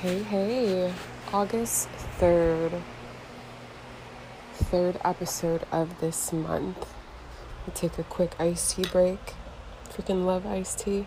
Hey, 0.00 0.22
hey, 0.22 0.92
August 1.32 1.88
3rd, 2.20 2.82
third 4.52 5.00
episode 5.02 5.64
of 5.72 6.00
this 6.00 6.30
month. 6.30 6.92
We'll 7.66 7.74
take 7.74 7.98
a 7.98 8.02
quick 8.02 8.34
iced 8.38 8.76
tea 8.76 8.84
break. 8.90 9.18
Freaking 9.88 10.26
love 10.26 10.44
iced 10.46 10.80
tea. 10.80 11.06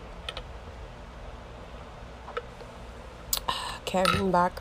Okay, 3.82 4.02
I'm 4.08 4.32
back. 4.32 4.60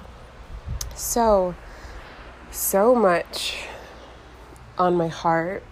So, 0.94 1.56
so 2.52 2.94
much 2.94 3.58
on 4.78 4.94
my 4.94 5.08
heart, 5.08 5.64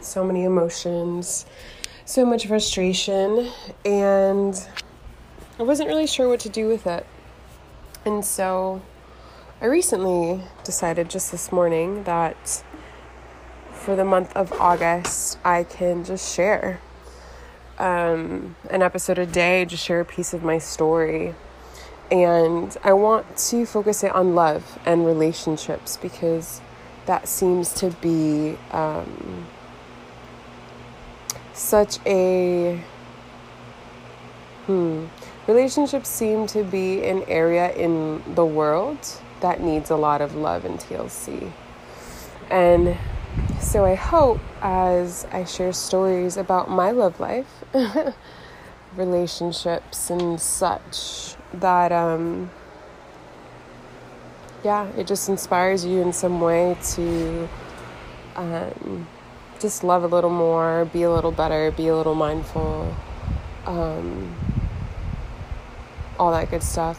so 0.00 0.22
many 0.22 0.44
emotions, 0.44 1.46
so 2.04 2.26
much 2.26 2.46
frustration, 2.46 3.50
and 3.86 4.68
I 5.58 5.62
wasn't 5.62 5.88
really 5.88 6.06
sure 6.06 6.28
what 6.28 6.40
to 6.40 6.50
do 6.50 6.68
with 6.68 6.86
it. 6.86 7.06
And 8.06 8.22
so 8.22 8.82
I 9.62 9.66
recently 9.66 10.42
decided 10.62 11.08
just 11.08 11.32
this 11.32 11.50
morning 11.50 12.04
that 12.04 12.62
for 13.72 13.96
the 13.96 14.04
month 14.04 14.36
of 14.36 14.52
August, 14.60 15.38
I 15.42 15.64
can 15.64 16.04
just 16.04 16.34
share 16.34 16.80
um, 17.78 18.56
an 18.70 18.82
episode 18.82 19.18
a 19.18 19.24
day, 19.24 19.64
just 19.64 19.82
share 19.82 20.00
a 20.00 20.04
piece 20.04 20.34
of 20.34 20.42
my 20.42 20.58
story. 20.58 21.34
And 22.10 22.76
I 22.84 22.92
want 22.92 23.38
to 23.38 23.64
focus 23.64 24.04
it 24.04 24.14
on 24.14 24.34
love 24.34 24.78
and 24.84 25.06
relationships 25.06 25.96
because 25.96 26.60
that 27.06 27.26
seems 27.26 27.72
to 27.74 27.90
be 28.02 28.58
um, 28.70 29.46
such 31.54 31.98
a 32.04 32.82
hmm 34.66 35.06
relationships 35.46 36.08
seem 36.08 36.46
to 36.48 36.62
be 36.64 37.04
an 37.04 37.22
area 37.28 37.72
in 37.72 38.22
the 38.34 38.44
world 38.44 38.98
that 39.40 39.60
needs 39.60 39.90
a 39.90 39.96
lot 39.96 40.20
of 40.20 40.34
love 40.34 40.64
and 40.64 40.78
TLC. 40.78 41.52
And 42.50 42.96
so 43.60 43.84
I 43.84 43.94
hope 43.94 44.40
as 44.62 45.26
I 45.32 45.44
share 45.44 45.72
stories 45.72 46.36
about 46.36 46.70
my 46.70 46.90
love 46.92 47.20
life, 47.20 47.64
relationships, 48.96 50.10
and 50.10 50.40
such, 50.40 51.34
that, 51.52 51.92
um, 51.92 52.50
yeah, 54.62 54.86
it 54.96 55.06
just 55.06 55.28
inspires 55.28 55.84
you 55.84 56.00
in 56.00 56.12
some 56.12 56.40
way 56.40 56.76
to 56.92 57.48
um, 58.36 59.06
just 59.60 59.84
love 59.84 60.04
a 60.04 60.06
little 60.06 60.30
more, 60.30 60.84
be 60.92 61.02
a 61.02 61.10
little 61.10 61.32
better, 61.32 61.70
be 61.70 61.88
a 61.88 61.96
little 61.96 62.14
mindful. 62.14 62.94
Um, 63.66 64.36
all 66.18 66.32
that 66.32 66.50
good 66.50 66.62
stuff. 66.62 66.98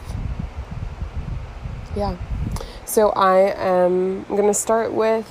Yeah. 1.94 2.16
So 2.84 3.10
I 3.10 3.52
am 3.56 4.24
going 4.24 4.46
to 4.46 4.54
start 4.54 4.92
with 4.92 5.26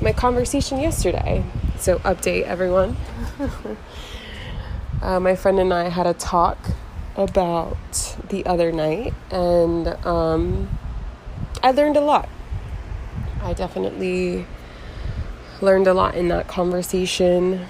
my 0.00 0.12
conversation 0.12 0.80
yesterday. 0.80 1.44
So, 1.78 1.98
update 2.00 2.42
everyone. 2.42 2.96
uh, 5.02 5.20
my 5.20 5.36
friend 5.36 5.60
and 5.60 5.72
I 5.72 5.88
had 5.88 6.06
a 6.06 6.14
talk 6.14 6.58
about 7.16 8.16
the 8.28 8.44
other 8.46 8.72
night, 8.72 9.14
and 9.30 9.86
um, 10.04 10.68
I 11.62 11.70
learned 11.70 11.96
a 11.96 12.00
lot. 12.00 12.28
I 13.42 13.52
definitely 13.52 14.46
learned 15.60 15.86
a 15.86 15.94
lot 15.94 16.16
in 16.16 16.28
that 16.28 16.48
conversation. 16.48 17.64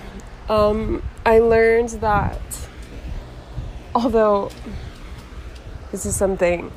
Um, 0.49 1.03
I 1.27 1.39
learned 1.39 1.91
that 2.01 2.41
although 3.95 4.51
this 5.91 6.05
is 6.05 6.15
something 6.15 6.71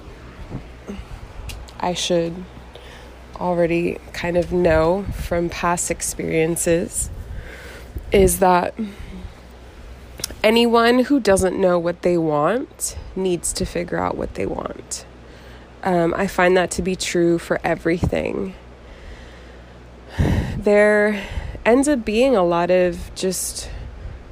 I 1.79 1.93
should 1.93 2.43
already 3.35 3.97
kind 4.13 4.37
of 4.37 4.51
know 4.51 5.03
from 5.13 5.49
past 5.49 5.89
experiences 5.89 7.09
is 8.11 8.39
that 8.39 8.75
anyone 10.43 10.99
who 11.05 11.19
doesn't 11.19 11.59
know 11.59 11.79
what 11.79 12.03
they 12.03 12.17
want 12.17 12.97
needs 13.15 13.51
to 13.53 13.65
figure 13.65 13.97
out 13.97 14.15
what 14.15 14.35
they 14.35 14.45
want. 14.45 15.05
Um, 15.83 16.13
I 16.15 16.27
find 16.27 16.55
that 16.57 16.69
to 16.71 16.81
be 16.81 16.95
true 16.95 17.39
for 17.39 17.59
everything. 17.63 18.53
There 20.55 21.23
ends 21.65 21.87
up 21.87 22.05
being 22.05 22.35
a 22.35 22.43
lot 22.43 22.69
of 22.69 23.13
just 23.15 23.69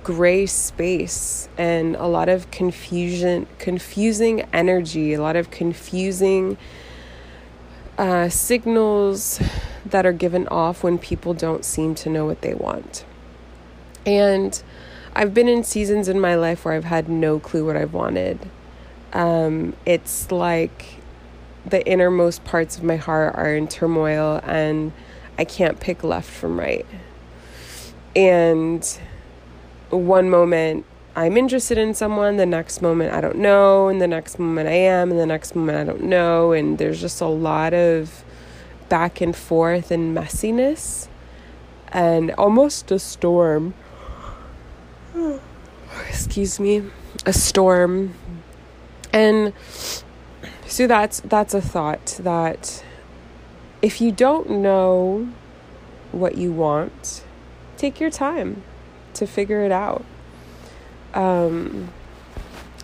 gray 0.03 0.45
space 0.45 1.49
and 1.57 1.95
a 1.95 2.07
lot 2.07 2.29
of 2.29 2.49
confusion, 2.51 3.47
confusing 3.57 4.41
energy, 4.53 5.13
a 5.13 5.21
lot 5.21 5.35
of 5.35 5.51
confusing 5.51 6.57
uh, 7.97 8.29
signals 8.29 9.41
that 9.85 10.05
are 10.05 10.13
given 10.13 10.47
off 10.47 10.83
when 10.83 10.97
people 10.97 11.33
don't 11.33 11.65
seem 11.65 11.93
to 11.93 12.09
know 12.09 12.25
what 12.25 12.41
they 12.41 12.53
want. 12.53 13.05
And 14.05 14.61
I've 15.13 15.33
been 15.33 15.49
in 15.49 15.63
seasons 15.63 16.07
in 16.07 16.19
my 16.19 16.35
life 16.35 16.63
where 16.63 16.73
I've 16.73 16.85
had 16.85 17.09
no 17.09 17.39
clue 17.39 17.65
what 17.65 17.75
I've 17.75 17.93
wanted. 17.93 18.39
Um, 19.11 19.75
it's 19.85 20.31
like 20.31 20.85
the 21.65 21.85
innermost 21.85 22.43
parts 22.45 22.77
of 22.77 22.83
my 22.83 22.95
heart 22.95 23.35
are 23.35 23.53
in 23.53 23.67
turmoil 23.67 24.39
and 24.43 24.93
I 25.37 25.45
can't 25.45 25.79
pick 25.79 26.03
left 26.03 26.29
from 26.29 26.59
right. 26.59 26.85
And 28.15 28.99
one 29.89 30.29
moment 30.29 30.85
I'm 31.15 31.35
interested 31.35 31.77
in 31.77 31.93
someone, 31.93 32.37
the 32.37 32.45
next 32.45 32.81
moment 32.81 33.13
I 33.13 33.19
don't 33.19 33.39
know, 33.39 33.89
and 33.89 33.99
the 33.99 34.07
next 34.07 34.39
moment 34.39 34.69
I 34.69 34.73
am, 34.73 35.11
and 35.11 35.19
the 35.19 35.25
next 35.25 35.55
moment 35.55 35.77
I 35.77 35.83
don't 35.83 36.03
know. 36.03 36.53
And 36.53 36.77
there's 36.77 37.01
just 37.01 37.19
a 37.19 37.27
lot 37.27 37.73
of 37.73 38.23
back 38.87 39.19
and 39.19 39.35
forth 39.35 39.91
and 39.91 40.15
messiness 40.15 41.07
and 41.89 42.31
almost 42.31 42.89
a 42.91 42.99
storm. 42.99 43.73
Excuse 46.07 46.59
me, 46.59 46.83
a 47.25 47.33
storm. 47.33 48.13
And 49.11 49.53
so 50.67 50.87
that's 50.87 51.19
that's 51.21 51.53
a 51.53 51.61
thought 51.61 52.17
that 52.21 52.83
if 53.81 53.99
you 53.99 54.11
don't 54.11 54.49
know 54.49 55.29
what 56.11 56.37
you 56.37 56.51
want, 56.53 57.23
take 57.77 57.99
your 57.99 58.11
time 58.11 58.63
to 59.15 59.27
figure 59.27 59.61
it 59.61 59.71
out. 59.71 60.03
Um, 61.13 61.89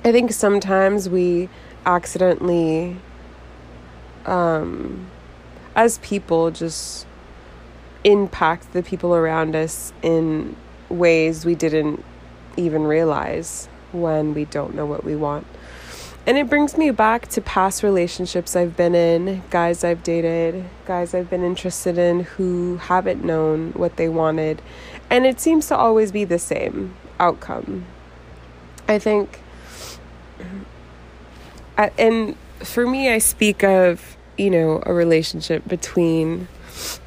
I 0.04 0.12
think 0.12 0.32
sometimes 0.32 1.10
we 1.10 1.50
accidentally, 1.86 2.98
um, 4.26 5.08
as 5.76 5.98
people, 6.00 6.52
just 6.52 7.06
impact 8.04 8.72
the 8.74 8.84
people 8.84 9.16
around 9.16 9.56
us 9.56 9.92
in 10.02 10.56
ways 10.90 11.46
we 11.46 11.56
didn't 11.56 12.04
even 12.56 12.84
realize 12.84 13.68
when 13.92 14.34
we 14.34 14.46
don't 14.46 14.76
know 14.76 14.86
what 14.86 15.04
we 15.04 15.16
want. 15.16 15.48
And 16.28 16.40
it 16.40 16.50
brings 16.50 16.76
me 16.76 16.90
back 16.90 17.28
to 17.30 17.42
past 17.42 17.84
relationships 17.84 18.56
I've 18.56 18.76
been 18.76 18.96
in, 18.96 19.44
guys 19.52 19.84
I've 19.84 20.02
dated, 20.02 20.66
guys 20.86 21.14
I've 21.14 21.30
been 21.30 21.44
interested 21.44 22.00
in 22.00 22.22
who 22.22 22.78
haven't 22.78 23.24
known 23.24 23.74
what 23.74 23.98
they 23.98 24.10
wanted. 24.10 24.60
And 25.10 25.26
it 25.26 25.40
seems 25.40 25.68
to 25.68 25.78
always 25.78 26.12
be 26.12 26.24
the 26.24 26.40
same 26.40 26.96
outcome. 27.20 27.86
I 28.88 29.00
think, 29.00 29.40
and 31.78 32.36
for 32.60 32.86
me, 32.88 33.10
I 33.10 33.18
speak 33.18 33.64
of, 33.64 34.18
you 34.38 34.50
know, 34.50 34.82
a 34.86 34.94
relationship 34.94 35.68
between 35.68 36.48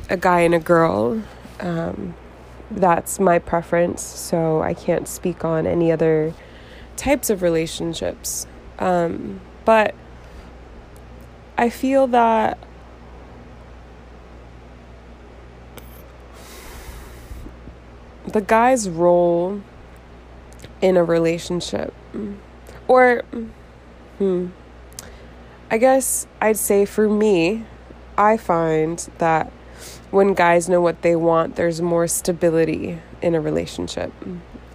a 0.08 0.16
guy 0.16 0.40
and 0.40 0.54
a 0.54 0.58
girl. 0.58 1.22
Um, 1.60 2.14
that's 2.70 3.18
my 3.18 3.38
preference, 3.38 4.02
so 4.02 4.62
I 4.62 4.74
can't 4.74 5.08
speak 5.08 5.44
on 5.44 5.66
any 5.66 5.90
other 5.90 6.34
types 6.96 7.30
of 7.30 7.42
relationships. 7.42 8.46
Um, 8.78 9.40
but 9.64 9.94
I 11.56 11.70
feel 11.70 12.06
that 12.08 12.58
the 18.32 18.40
guy's 18.40 18.88
role 18.88 19.62
in 20.80 20.96
a 20.96 21.04
relationship, 21.04 21.92
or, 22.86 23.22
hmm, 24.18 24.48
I 25.70 25.78
guess 25.78 26.26
I'd 26.40 26.56
say 26.56 26.84
for 26.84 27.08
me, 27.08 27.64
I 28.16 28.36
find 28.36 28.98
that 29.18 29.52
when 30.10 30.34
guys 30.34 30.68
know 30.68 30.80
what 30.80 31.02
they 31.02 31.14
want, 31.14 31.56
there's 31.56 31.80
more 31.82 32.06
stability 32.06 33.00
in 33.20 33.34
a 33.34 33.40
relationship. 33.40 34.12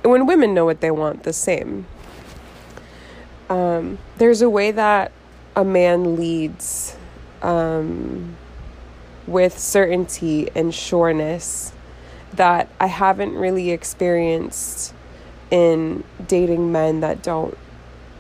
When 0.04 0.26
women 0.26 0.54
know 0.54 0.66
what 0.66 0.82
they 0.82 0.92
want, 0.92 1.24
the 1.24 1.34
same. 1.34 1.88
Um, 3.50 3.98
there's 4.18 4.42
a 4.42 4.50
way 4.50 4.72
that 4.72 5.12
a 5.56 5.64
man 5.64 6.16
leads 6.16 6.98
um, 7.42 8.36
with 9.28 9.58
certainty 9.58 10.50
and 10.56 10.74
sureness 10.74 11.74
that 12.34 12.70
I 12.80 12.88
haven't 12.88 13.36
really 13.36 13.72
experienced 13.72 14.94
in 15.52 16.04
dating 16.28 16.72
men 16.72 17.02
that 17.02 17.22
don't 17.22 17.58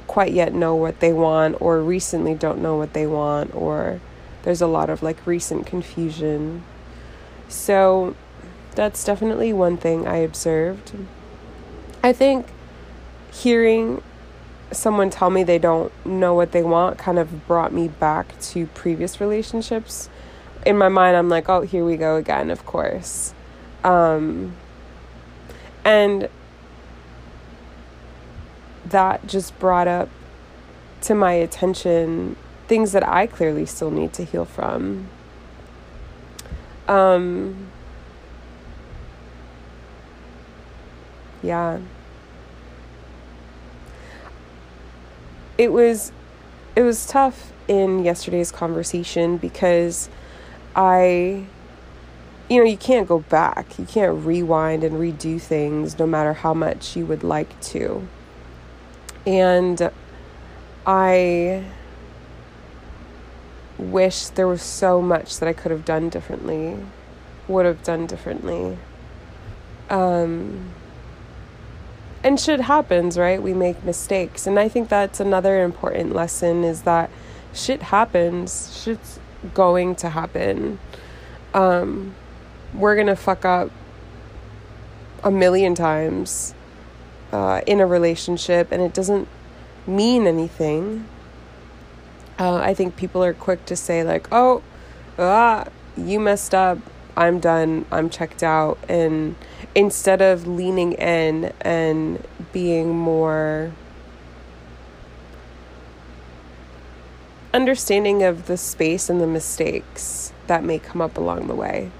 quite 0.07 0.33
yet 0.33 0.53
know 0.53 0.75
what 0.75 0.99
they 0.99 1.11
want 1.13 1.59
or 1.59 1.81
recently 1.81 2.35
don't 2.35 2.61
know 2.61 2.77
what 2.77 2.93
they 2.93 3.07
want 3.07 3.53
or 3.55 3.99
there's 4.43 4.61
a 4.61 4.67
lot 4.67 4.89
of 4.89 5.01
like 5.01 5.25
recent 5.25 5.65
confusion. 5.65 6.63
So 7.47 8.15
that's 8.75 9.03
definitely 9.03 9.53
one 9.53 9.77
thing 9.77 10.07
I 10.07 10.17
observed. 10.17 10.93
I 12.03 12.13
think 12.13 12.47
hearing 13.31 14.03
someone 14.71 15.09
tell 15.09 15.29
me 15.29 15.43
they 15.43 15.59
don't 15.59 15.91
know 16.05 16.33
what 16.33 16.51
they 16.51 16.63
want 16.63 16.97
kind 16.97 17.17
of 17.17 17.47
brought 17.47 17.73
me 17.73 17.87
back 17.87 18.39
to 18.41 18.67
previous 18.67 19.21
relationships. 19.21 20.09
In 20.65 20.77
my 20.77 20.89
mind, 20.89 21.15
I'm 21.15 21.29
like, 21.29 21.49
oh, 21.49 21.61
here 21.61 21.85
we 21.85 21.97
go 21.97 22.15
again, 22.15 22.49
of 22.49 22.65
course. 22.65 23.33
Um, 23.83 24.55
and 25.83 26.29
that 28.85 29.25
just 29.27 29.57
brought 29.59 29.87
up 29.87 30.09
to 31.01 31.15
my 31.15 31.33
attention 31.33 32.35
things 32.67 32.93
that 32.93 33.07
I 33.07 33.27
clearly 33.27 33.65
still 33.65 33.91
need 33.91 34.13
to 34.13 34.23
heal 34.23 34.45
from. 34.45 35.07
Um, 36.87 37.67
yeah. 41.41 41.79
It 45.57 45.71
was 45.71 46.11
it 46.75 46.81
was 46.81 47.05
tough 47.05 47.51
in 47.67 48.03
yesterday's 48.03 48.51
conversation 48.51 49.37
because 49.37 50.09
I 50.75 51.45
you 52.53 52.59
know, 52.59 52.65
you 52.65 52.77
can't 52.77 53.07
go 53.07 53.19
back. 53.19 53.79
You 53.79 53.85
can't 53.85 54.23
rewind 54.23 54.83
and 54.83 54.95
redo 54.97 55.41
things 55.41 55.97
no 55.97 56.05
matter 56.05 56.33
how 56.33 56.53
much 56.53 56.95
you 56.95 57.03
would 57.03 57.23
like 57.23 57.59
to. 57.61 58.07
And 59.25 59.89
I 60.85 61.63
wish 63.79 64.27
there 64.27 64.47
was 64.47 64.61
so 64.61 65.01
much 65.01 65.39
that 65.39 65.49
I 65.49 65.53
could 65.53 65.71
have 65.71 65.83
done 65.83 66.09
differently, 66.09 66.77
would 67.47 67.65
have 67.65 67.81
done 67.83 68.05
differently. 68.05 68.77
Um, 69.89 70.69
and 72.23 72.39
shit 72.39 72.61
happens, 72.61 73.17
right? 73.17 73.41
We 73.41 73.55
make 73.55 73.83
mistakes. 73.83 74.45
And 74.45 74.59
I 74.59 74.69
think 74.69 74.89
that's 74.89 75.19
another 75.19 75.63
important 75.63 76.13
lesson 76.13 76.63
is 76.63 76.83
that 76.83 77.09
shit 77.51 77.81
happens. 77.81 78.79
Shit's 78.79 79.19
going 79.55 79.95
to 79.95 80.09
happen. 80.09 80.77
Um, 81.55 82.13
we're 82.73 82.95
going 82.95 83.07
to 83.07 83.15
fuck 83.15 83.45
up 83.45 83.71
a 85.23 85.31
million 85.31 85.75
times 85.75 86.53
uh, 87.31 87.61
in 87.65 87.79
a 87.79 87.85
relationship, 87.85 88.71
and 88.71 88.81
it 88.81 88.93
doesn't 88.93 89.27
mean 89.87 90.27
anything. 90.27 91.07
Uh, 92.39 92.55
I 92.55 92.73
think 92.73 92.95
people 92.95 93.23
are 93.23 93.33
quick 93.33 93.65
to 93.67 93.75
say, 93.75 94.03
like, 94.03 94.27
oh, 94.31 94.61
ah, 95.17 95.65
you 95.95 96.19
messed 96.19 96.53
up. 96.53 96.79
I'm 97.15 97.39
done. 97.39 97.85
I'm 97.91 98.09
checked 98.09 98.41
out. 98.41 98.79
And 98.89 99.35
instead 99.75 100.21
of 100.21 100.47
leaning 100.47 100.93
in 100.93 101.53
and 101.61 102.25
being 102.51 102.97
more 102.97 103.71
understanding 107.53 108.23
of 108.23 108.47
the 108.47 108.57
space 108.57 109.09
and 109.09 109.21
the 109.21 109.27
mistakes 109.27 110.33
that 110.47 110.63
may 110.63 110.79
come 110.79 111.01
up 111.01 111.17
along 111.17 111.47
the 111.47 111.55
way. 111.55 111.91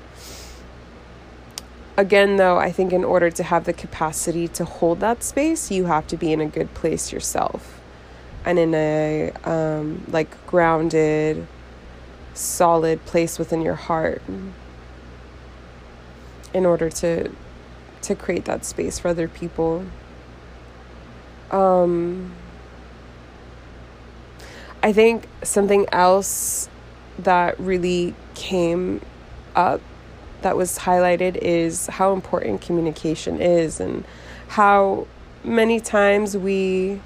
Again, 1.95 2.37
though, 2.37 2.57
I 2.57 2.71
think 2.71 2.91
in 2.91 3.03
order 3.03 3.29
to 3.29 3.43
have 3.43 3.65
the 3.65 3.73
capacity 3.73 4.47
to 4.49 4.65
hold 4.65 4.99
that 5.01 5.23
space, 5.23 5.69
you 5.69 5.85
have 5.85 6.07
to 6.07 6.17
be 6.17 6.33
in 6.33 6.41
a 6.41 6.47
good 6.47 6.73
place 6.73 7.11
yourself 7.11 7.79
and 8.45 8.57
in 8.57 8.73
a 8.73 9.31
um, 9.43 10.03
like 10.09 10.45
grounded, 10.47 11.45
solid 12.33 13.05
place 13.05 13.37
within 13.37 13.61
your 13.61 13.75
heart 13.75 14.21
in 16.53 16.65
order 16.65 16.89
to 16.89 17.31
to 18.01 18.15
create 18.15 18.45
that 18.45 18.65
space 18.65 18.99
for 18.99 19.09
other 19.09 19.27
people. 19.27 19.85
Um, 21.51 22.33
I 24.81 24.91
think 24.91 25.27
something 25.43 25.85
else 25.91 26.67
that 27.19 27.57
really 27.59 28.13
came 28.35 28.99
up 29.55 29.79
that 30.43 30.55
was 30.55 30.79
highlighted 30.79 31.35
is 31.37 31.87
how 31.87 32.13
important 32.13 32.61
communication 32.61 33.41
is 33.41 33.79
and 33.79 34.05
how 34.49 35.07
many 35.43 35.79
times 35.79 36.37
we 36.37 37.01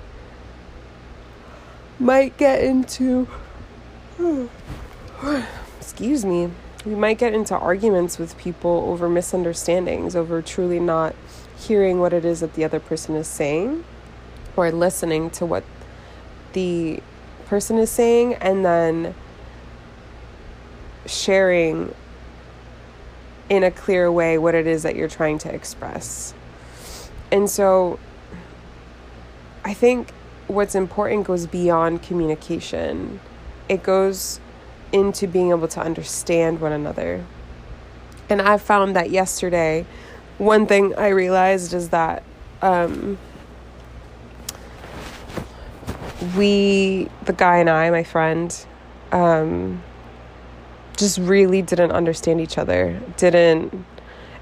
might 1.99 2.35
get 2.37 2.63
into 2.63 3.27
excuse 5.79 6.25
me 6.25 6.49
we 6.85 6.95
might 6.95 7.17
get 7.17 7.33
into 7.33 7.55
arguments 7.55 8.19
with 8.19 8.37
people 8.37 8.85
over 8.87 9.09
misunderstandings 9.09 10.15
over 10.15 10.41
truly 10.41 10.79
not 10.79 11.15
hearing 11.57 11.99
what 11.99 12.13
it 12.13 12.23
is 12.23 12.41
that 12.41 12.53
the 12.53 12.63
other 12.63 12.79
person 12.79 13.15
is 13.15 13.27
saying 13.27 13.83
or 14.55 14.71
listening 14.71 15.29
to 15.29 15.45
what 15.45 15.63
the 16.53 17.01
person 17.45 17.77
is 17.77 17.89
saying 17.89 18.33
and 18.35 18.63
then 18.63 19.15
sharing 21.05 21.93
in 23.49 23.63
a 23.63 23.71
clear 23.71 24.11
way 24.11 24.37
what 24.37 24.55
it 24.55 24.67
is 24.67 24.83
that 24.83 24.95
you're 24.95 25.07
trying 25.07 25.37
to 25.39 25.53
express. 25.53 26.33
And 27.31 27.49
so 27.49 27.99
I 29.63 29.73
think 29.73 30.11
what's 30.47 30.75
important 30.75 31.27
goes 31.27 31.45
beyond 31.45 32.01
communication. 32.03 33.19
It 33.67 33.83
goes 33.83 34.39
into 34.91 35.27
being 35.27 35.49
able 35.49 35.67
to 35.67 35.81
understand 35.81 36.61
one 36.61 36.71
another. 36.71 37.25
And 38.29 38.41
I 38.41 38.57
found 38.57 38.95
that 38.95 39.09
yesterday, 39.09 39.85
one 40.37 40.67
thing 40.67 40.95
I 40.95 41.09
realized 41.09 41.73
is 41.73 41.89
that 41.89 42.23
um, 42.61 43.17
we, 46.35 47.09
the 47.25 47.33
guy 47.33 47.57
and 47.57 47.69
I, 47.69 47.89
my 47.89 48.03
friend, 48.03 48.65
um, 49.11 49.83
just 50.97 51.17
really 51.19 51.61
didn't 51.61 51.91
understand 51.91 52.41
each 52.41 52.57
other. 52.57 52.99
Didn't, 53.17 53.85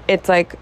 it's 0.08 0.28
like, 0.28 0.58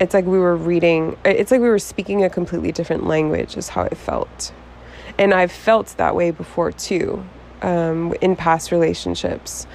it's 0.00 0.14
like 0.14 0.26
we 0.26 0.38
were 0.38 0.56
reading, 0.56 1.16
it's 1.24 1.50
like 1.50 1.60
we 1.60 1.68
were 1.68 1.78
speaking 1.78 2.24
a 2.24 2.30
completely 2.30 2.72
different 2.72 3.06
language, 3.06 3.56
is 3.56 3.68
how 3.68 3.82
it 3.82 3.96
felt 3.96 4.52
and 5.18 5.34
I've 5.34 5.52
felt 5.52 5.88
that 5.98 6.14
way 6.14 6.30
before 6.30 6.72
too 6.72 7.24
um, 7.60 8.14
in 8.20 8.36
past 8.36 8.70
relationships. 8.70 9.66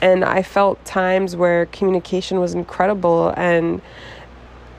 And 0.00 0.24
I 0.24 0.42
felt 0.42 0.84
times 0.84 1.34
where 1.34 1.66
communication 1.66 2.40
was 2.40 2.54
incredible 2.54 3.32
and 3.36 3.80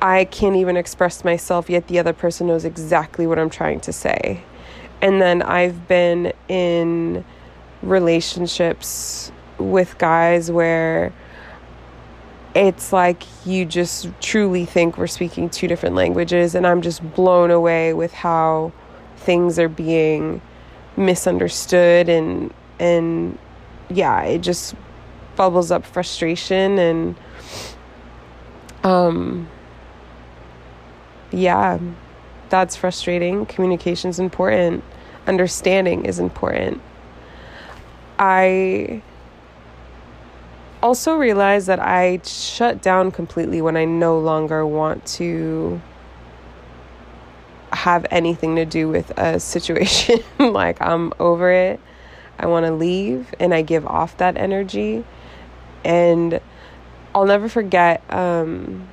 I 0.01 0.25
can't 0.25 0.57
even 0.57 0.75
express 0.77 1.23
myself, 1.23 1.69
yet 1.69 1.87
the 1.87 1.97
other 1.97 2.13
person 2.13 2.47
knows 2.47 2.65
exactly 2.65 3.25
what 3.25 3.39
I'm 3.39 3.49
trying 3.49 3.79
to 3.81 3.93
say. 3.93 4.43
And 5.01 5.21
then 5.21 5.41
I've 5.41 5.87
been 5.87 6.33
in 6.49 7.25
relationships 7.81 9.31
with 9.57 9.97
guys 9.97 10.51
where 10.51 11.13
it's 12.55 12.93
like 12.93 13.23
you 13.45 13.65
just 13.65 14.09
truly 14.21 14.65
think 14.65 14.97
we're 14.97 15.07
speaking 15.07 15.49
two 15.49 15.67
different 15.67 15.95
languages, 15.95 16.55
and 16.55 16.67
I'm 16.67 16.81
just 16.81 17.01
blown 17.15 17.51
away 17.51 17.93
with 17.93 18.13
how 18.13 18.71
things 19.17 19.57
are 19.57 19.69
being 19.69 20.41
misunderstood 20.95 22.09
and 22.09 22.53
and 22.79 23.37
yeah, 23.89 24.21
it 24.23 24.39
just 24.39 24.75
bubbles 25.35 25.71
up 25.71 25.85
frustration 25.85 26.77
and 26.77 27.15
um 28.83 29.47
yeah, 31.31 31.79
that's 32.49 32.75
frustrating. 32.75 33.47
Communication's 33.47 34.19
important. 34.19 34.83
Understanding 35.25 36.05
is 36.05 36.19
important. 36.19 36.81
I 38.19 39.01
also 40.83 41.15
realized 41.15 41.67
that 41.67 41.79
I 41.79 42.19
shut 42.25 42.81
down 42.81 43.11
completely 43.11 43.61
when 43.61 43.77
I 43.77 43.85
no 43.85 44.19
longer 44.19 44.67
want 44.67 45.05
to 45.17 45.81
have 47.71 48.05
anything 48.11 48.57
to 48.57 48.65
do 48.65 48.89
with 48.89 49.09
a 49.17 49.39
situation. 49.39 50.19
like, 50.39 50.79
I'm 50.81 51.13
over 51.19 51.49
it. 51.51 51.79
I 52.37 52.47
want 52.47 52.65
to 52.65 52.73
leave, 52.73 53.33
and 53.39 53.53
I 53.53 53.61
give 53.61 53.87
off 53.87 54.17
that 54.17 54.35
energy. 54.35 55.05
And 55.85 56.41
I'll 57.15 57.25
never 57.25 57.47
forget 57.47 58.03
um, 58.13 58.89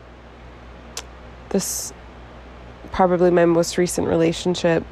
this, 1.49 1.93
probably 2.93 3.33
my 3.33 3.47
most 3.47 3.77
recent 3.79 4.07
relationship. 4.07 4.85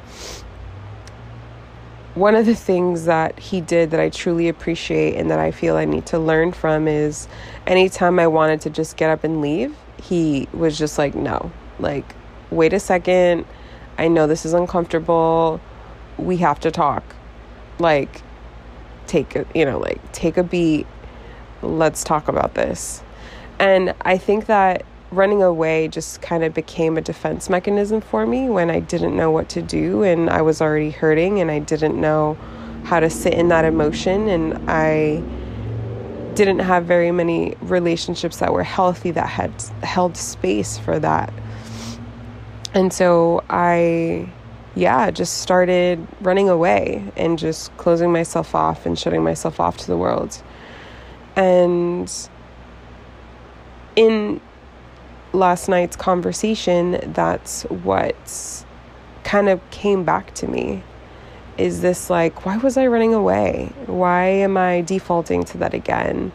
One 2.19 2.35
of 2.35 2.45
the 2.45 2.53
things 2.53 3.05
that 3.05 3.39
he 3.39 3.61
did 3.61 3.91
that 3.91 4.01
I 4.01 4.09
truly 4.09 4.49
appreciate 4.49 5.15
and 5.15 5.31
that 5.31 5.39
I 5.39 5.51
feel 5.51 5.77
I 5.77 5.85
need 5.85 6.05
to 6.07 6.19
learn 6.19 6.51
from 6.51 6.85
is 6.85 7.29
anytime 7.65 8.19
I 8.19 8.27
wanted 8.27 8.59
to 8.61 8.69
just 8.69 8.97
get 8.97 9.09
up 9.09 9.23
and 9.23 9.39
leave, 9.39 9.73
he 10.03 10.49
was 10.51 10.77
just 10.77 10.97
like, 10.97 11.15
no, 11.15 11.49
like, 11.79 12.13
wait 12.51 12.73
a 12.73 12.79
second 12.79 13.45
I 13.99 14.07
know 14.07 14.27
this 14.27 14.45
is 14.45 14.53
uncomfortable. 14.53 15.59
we 16.17 16.37
have 16.37 16.57
to 16.61 16.71
talk. 16.71 17.03
Like, 17.79 18.21
take 19.07 19.35
a, 19.35 19.45
you 19.53 19.65
know, 19.65 19.77
like, 19.77 19.99
take 20.13 20.37
a 20.37 20.43
beat. 20.43 20.87
Let's 21.61 22.05
talk 22.05 22.29
about 22.29 22.53
this. 22.53 23.03
And 23.59 23.93
I 24.01 24.17
think 24.17 24.45
that 24.45 24.85
running 25.11 25.41
away 25.41 25.87
just 25.87 26.21
kind 26.21 26.43
of 26.43 26.53
became 26.53 26.97
a 26.97 27.01
defense 27.01 27.49
mechanism 27.49 28.01
for 28.01 28.25
me 28.25 28.49
when 28.49 28.69
I 28.69 28.79
didn't 28.79 29.15
know 29.15 29.31
what 29.31 29.49
to 29.49 29.61
do 29.61 30.03
and 30.03 30.29
I 30.29 30.41
was 30.41 30.61
already 30.61 30.91
hurting 30.91 31.39
and 31.39 31.49
I 31.49 31.59
didn't 31.59 31.99
know 31.99 32.37
how 32.83 32.99
to 32.99 33.09
sit 33.09 33.33
in 33.33 33.47
that 33.49 33.65
emotion 33.65 34.27
and 34.27 34.69
I 34.69 35.23
didn't 36.35 36.59
have 36.59 36.85
very 36.85 37.11
many 37.11 37.55
relationships 37.61 38.37
that 38.37 38.53
were 38.53 38.63
healthy 38.63 39.11
that 39.11 39.27
had 39.27 39.51
held 39.83 40.15
space 40.15 40.77
for 40.77 40.99
that. 40.99 41.33
And 42.73 42.93
so 42.93 43.43
I 43.49 44.31
yeah, 44.75 45.11
just 45.11 45.39
started 45.39 46.07
running 46.21 46.49
away 46.49 47.11
and 47.17 47.37
just 47.37 47.75
closing 47.77 48.11
myself 48.11 48.53
off 48.55 48.85
and 48.85 48.97
shutting 48.97 49.23
myself 49.23 49.59
off 49.59 49.77
to 49.77 49.87
the 49.87 49.97
world. 49.97 50.41
And 51.35 52.11
in 53.95 54.39
last 55.33 55.69
night's 55.69 55.95
conversation, 55.95 56.99
that's 57.13 57.63
what 57.63 58.65
kind 59.23 59.49
of 59.49 59.61
came 59.69 60.03
back 60.03 60.33
to 60.35 60.47
me. 60.47 60.83
Is 61.57 61.81
this 61.81 62.09
like, 62.09 62.45
why 62.45 62.57
was 62.57 62.77
I 62.77 62.87
running 62.87 63.13
away? 63.13 63.71
Why 63.85 64.25
am 64.25 64.57
I 64.57 64.81
defaulting 64.81 65.43
to 65.45 65.57
that 65.57 65.73
again? 65.73 66.31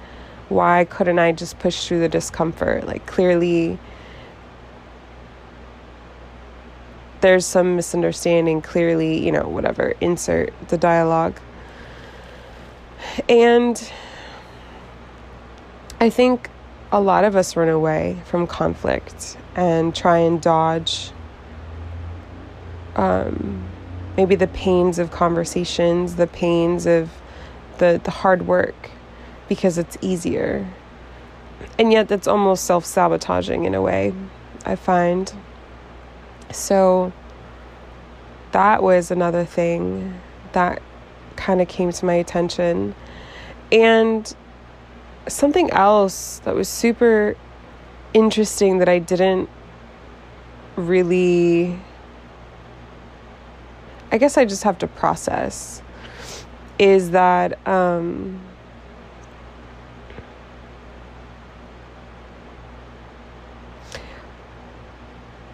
Why 0.49 0.85
couldn't 0.85 1.19
I 1.19 1.33
just 1.33 1.59
push 1.59 1.87
through 1.87 2.01
the 2.01 2.09
discomfort? 2.09 2.87
Like, 2.87 3.07
clearly, 3.07 3.79
there's 7.23 7.47
some 7.47 7.77
misunderstanding. 7.77 8.61
Clearly, 8.61 9.25
you 9.25 9.33
know, 9.33 9.49
whatever, 9.49 9.95
insert 10.03 10.53
the 10.69 10.77
dialogue. 10.77 11.41
And 13.29 13.91
I 16.01 16.11
think 16.11 16.51
a 16.95 17.01
lot 17.01 17.25
of 17.25 17.35
us 17.35 17.57
run 17.57 17.69
away 17.69 18.17
from 18.25 18.47
conflict 18.47 19.37
and 19.57 19.97
try 19.97 20.19
and 20.19 20.41
dodge 20.41 21.11
um, 22.95 23.69
maybe 24.17 24.37
the 24.37 24.47
pains 24.47 25.01
of 25.01 25.11
conversations, 25.11 26.15
the 26.15 26.29
pains 26.29 26.87
of 26.87 27.11
the, 27.79 28.01
the 28.05 28.13
hard 28.13 28.47
work 28.47 28.93
because 29.49 29.77
it's 29.77 29.99
easier. 30.03 30.69
And 31.81 31.91
yet, 31.91 32.07
that's 32.07 32.29
almost 32.29 32.63
self 32.63 32.85
sabotaging 32.85 33.65
in 33.65 33.75
a 33.75 33.83
way, 33.83 34.15
I 34.65 34.77
find. 34.77 35.33
So, 36.53 37.13
that 38.53 38.85
was 38.85 39.11
another 39.11 39.45
thing 39.45 40.21
that 40.53 40.81
kind 41.35 41.61
of 41.61 41.67
came 41.67 41.91
to 41.91 42.05
my 42.05 42.15
attention. 42.15 42.95
And 43.73 44.33
something 45.27 45.71
else 45.71 46.41
that 46.45 46.55
was 46.55 46.69
super 46.69 47.37
interesting 48.13 48.79
that 48.79 48.89
I 48.89 48.99
didn't 48.99 49.49
really 50.77 51.79
I 54.15 54.19
guess 54.19 54.37
I 54.37 54.45
just 54.45 54.63
have 54.63 54.79
to 54.79 54.87
process 54.87 55.83
is 56.79 57.11
that 57.11 57.67
um, 57.67 58.41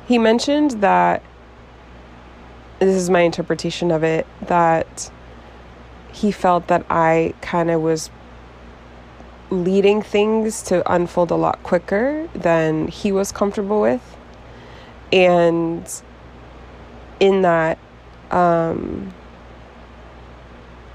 he 0.06 0.18
mentioned 0.18 0.72
that 0.82 1.22
this 2.80 2.94
is 2.94 3.08
my 3.08 3.20
interpretation 3.20 3.90
of 3.90 4.02
it 4.02 4.26
that 4.42 5.10
he 6.12 6.30
felt 6.30 6.66
that 6.68 6.84
I 6.90 7.34
kind 7.40 7.70
of 7.70 7.80
was 7.80 8.10
leading 9.50 10.00
things 10.00 10.62
to 10.62 10.92
unfold 10.92 11.30
a 11.30 11.36
lot 11.36 11.62
quicker 11.62 12.28
than 12.34 12.88
he 12.88 13.12
was 13.12 13.32
comfortable 13.32 13.80
with. 13.80 14.16
And 15.12 15.90
in 17.18 17.42
that, 17.42 17.78
um, 18.30 19.12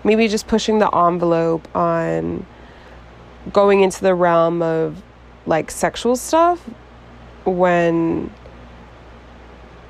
maybe 0.04 0.28
just 0.28 0.48
pushing 0.48 0.80
the 0.80 0.90
envelope 0.96 1.68
on 1.76 2.46
going 3.52 3.82
into 3.82 4.02
the 4.02 4.16
realm 4.16 4.62
of 4.62 5.04
like 5.46 5.70
sexual 5.70 6.16
stuff 6.16 6.60
when 7.46 8.32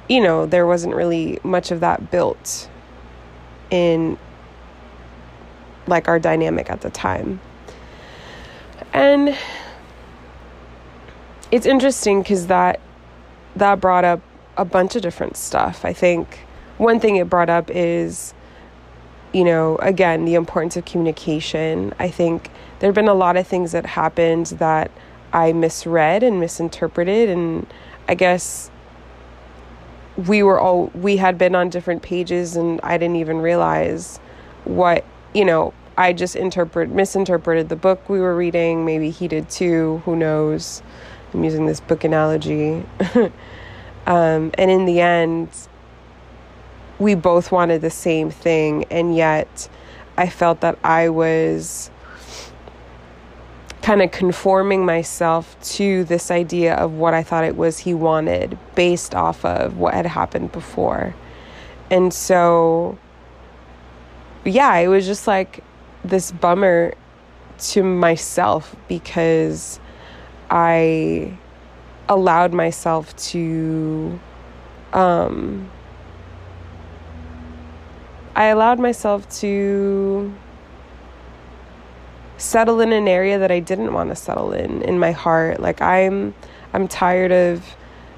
you 0.10 0.22
know 0.22 0.46
there 0.46 0.66
wasn't 0.66 0.94
really 0.94 1.40
much 1.44 1.72
of 1.72 1.80
that 1.80 2.12
built 2.12 2.70
in 3.70 4.18
like 5.88 6.08
our 6.08 6.20
dynamic 6.20 6.70
at 6.70 6.82
the 6.82 6.90
time 6.90 7.40
and 8.96 9.38
it's 11.52 11.66
interesting 11.66 12.22
because 12.22 12.48
that 12.48 12.80
that 13.58 13.82
brought 13.82 14.06
up 14.06 14.22
a 14.56 14.64
bunch 14.64 14.96
of 14.96 15.02
different 15.02 15.36
stuff. 15.36 15.84
I 15.84 15.92
think 15.92 16.40
one 16.78 17.02
thing 17.02 17.18
it 17.18 17.30
brought 17.30 17.50
up 17.50 17.70
is, 17.70 18.34
you 19.34 19.44
know, 19.44 19.76
again, 19.78 20.24
the 20.24 20.36
importance 20.36 20.78
of 20.78 20.86
communication. 20.86 21.94
I 22.00 22.10
think 22.10 22.50
there 22.80 22.88
have 22.88 22.96
been 22.96 23.10
a 23.10 23.14
lot 23.14 23.36
of 23.36 23.46
things 23.46 23.74
that 23.74 23.86
happened 23.86 24.48
that 24.60 24.92
I 25.34 25.52
misread 25.52 26.24
and 26.24 26.40
misinterpreted, 26.40 27.30
and 27.30 27.68
I 28.08 28.16
guess 28.16 28.72
we 30.16 30.42
were 30.42 30.58
all 30.58 30.86
we 30.96 31.18
had 31.18 31.38
been 31.38 31.54
on 31.54 31.70
different 31.70 32.02
pages, 32.02 32.56
and 32.56 32.80
I 32.82 32.98
didn't 32.98 33.18
even 33.18 33.40
realize 33.40 34.22
what 34.64 35.04
you 35.34 35.44
know 35.44 35.74
I 35.98 36.14
just 36.14 36.36
interpret 36.36 36.90
misinterpreted 36.90 37.70
the 37.70 37.76
book 37.76 38.10
we 38.10 38.20
were 38.20 38.36
reading. 38.36 38.84
Maybe 38.84 39.10
he 39.10 39.28
did 39.28 39.50
too. 39.50 40.02
Who 40.06 40.16
knows? 40.16 40.84
I'm 41.34 41.44
using 41.44 41.66
this 41.66 41.80
book 41.80 42.04
analogy. 42.04 42.84
um, 44.06 44.52
and 44.54 44.72
in 44.72 44.86
the 44.86 45.00
end, 45.00 45.50
we 47.00 47.16
both 47.16 47.52
wanted 47.52 47.82
the 47.82 47.90
same 47.90 48.30
thing, 48.30 48.86
and 48.86 49.16
yet 49.16 49.70
I 50.18 50.30
felt 50.30 50.62
that 50.62 50.78
I 50.84 51.10
was 51.10 51.90
kind 53.82 54.02
of 54.02 54.12
conforming 54.12 54.86
myself 54.86 55.56
to 55.62 56.04
this 56.06 56.32
idea 56.32 56.74
of 56.76 56.94
what 56.94 57.14
I 57.14 57.22
thought 57.22 57.44
it 57.44 57.56
was 57.56 57.78
he 57.78 57.94
wanted 57.94 58.58
based 58.74 59.14
off 59.14 59.46
of 59.46 59.78
what 59.78 59.94
had 59.94 60.08
happened 60.08 60.52
before. 60.52 61.14
And 61.92 62.12
so, 62.12 62.98
yeah, 64.44 64.76
it 64.78 64.88
was 64.88 65.06
just 65.06 65.28
like 65.28 65.64
this 66.10 66.32
bummer 66.32 66.94
to 67.58 67.84
myself 67.84 68.76
because 68.88 69.80
I 70.50 71.38
allowed 72.08 72.54
myself 72.54 73.16
to 73.16 74.20
um, 74.94 75.70
I 78.36 78.46
allowed 78.46 78.80
myself 78.80 79.28
to 79.40 80.34
settle 82.38 82.82
in 82.82 82.92
an 82.92 83.08
area 83.08 83.40
that 83.40 83.52
I 83.52 83.60
didn't 83.60 83.94
want 83.94 84.10
to 84.10 84.16
settle 84.16 84.52
in 84.52 84.82
in 84.82 85.00
my 85.00 85.12
heart. 85.12 85.60
Like 85.60 85.82
I'm 85.82 86.34
I'm 86.74 86.88
tired 86.88 87.32
of 87.32 87.64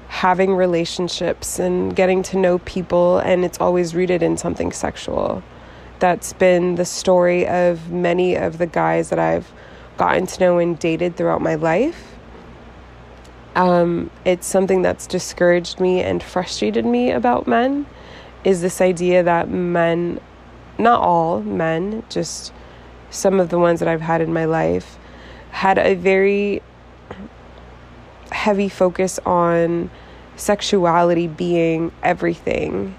having 0.08 0.54
relationships 0.54 1.58
and 1.58 1.94
getting 1.94 2.22
to 2.24 2.36
know 2.36 2.58
people 2.60 3.18
and 3.18 3.44
it's 3.44 3.60
always 3.60 3.94
rooted 3.94 4.22
in 4.22 4.36
something 4.36 4.72
sexual 4.72 5.42
that's 6.00 6.32
been 6.32 6.76
the 6.76 6.84
story 6.84 7.46
of 7.46 7.90
many 7.90 8.34
of 8.36 8.58
the 8.58 8.66
guys 8.66 9.10
that 9.10 9.18
I've 9.18 9.50
gotten 9.96 10.26
to 10.26 10.40
know 10.40 10.58
and 10.58 10.78
dated 10.78 11.16
throughout 11.16 11.42
my 11.42 11.56
life. 11.56 12.16
Um, 13.54 14.10
it's 14.24 14.46
something 14.46 14.82
that's 14.82 15.06
discouraged 15.06 15.80
me 15.80 16.00
and 16.02 16.22
frustrated 16.22 16.86
me 16.86 17.10
about 17.10 17.46
men 17.46 17.86
is 18.44 18.60
this 18.60 18.80
idea 18.80 19.22
that 19.22 19.48
men, 19.48 20.20
not 20.78 21.00
all 21.00 21.42
men, 21.42 22.04
just 22.08 22.52
some 23.10 23.40
of 23.40 23.48
the 23.48 23.58
ones 23.58 23.80
that 23.80 23.88
I've 23.88 24.00
had 24.00 24.20
in 24.20 24.32
my 24.32 24.44
life, 24.44 24.98
had 25.50 25.78
a 25.78 25.94
very 25.94 26.62
heavy 28.30 28.68
focus 28.68 29.18
on 29.26 29.90
sexuality 30.36 31.26
being 31.26 31.90
everything 32.02 32.94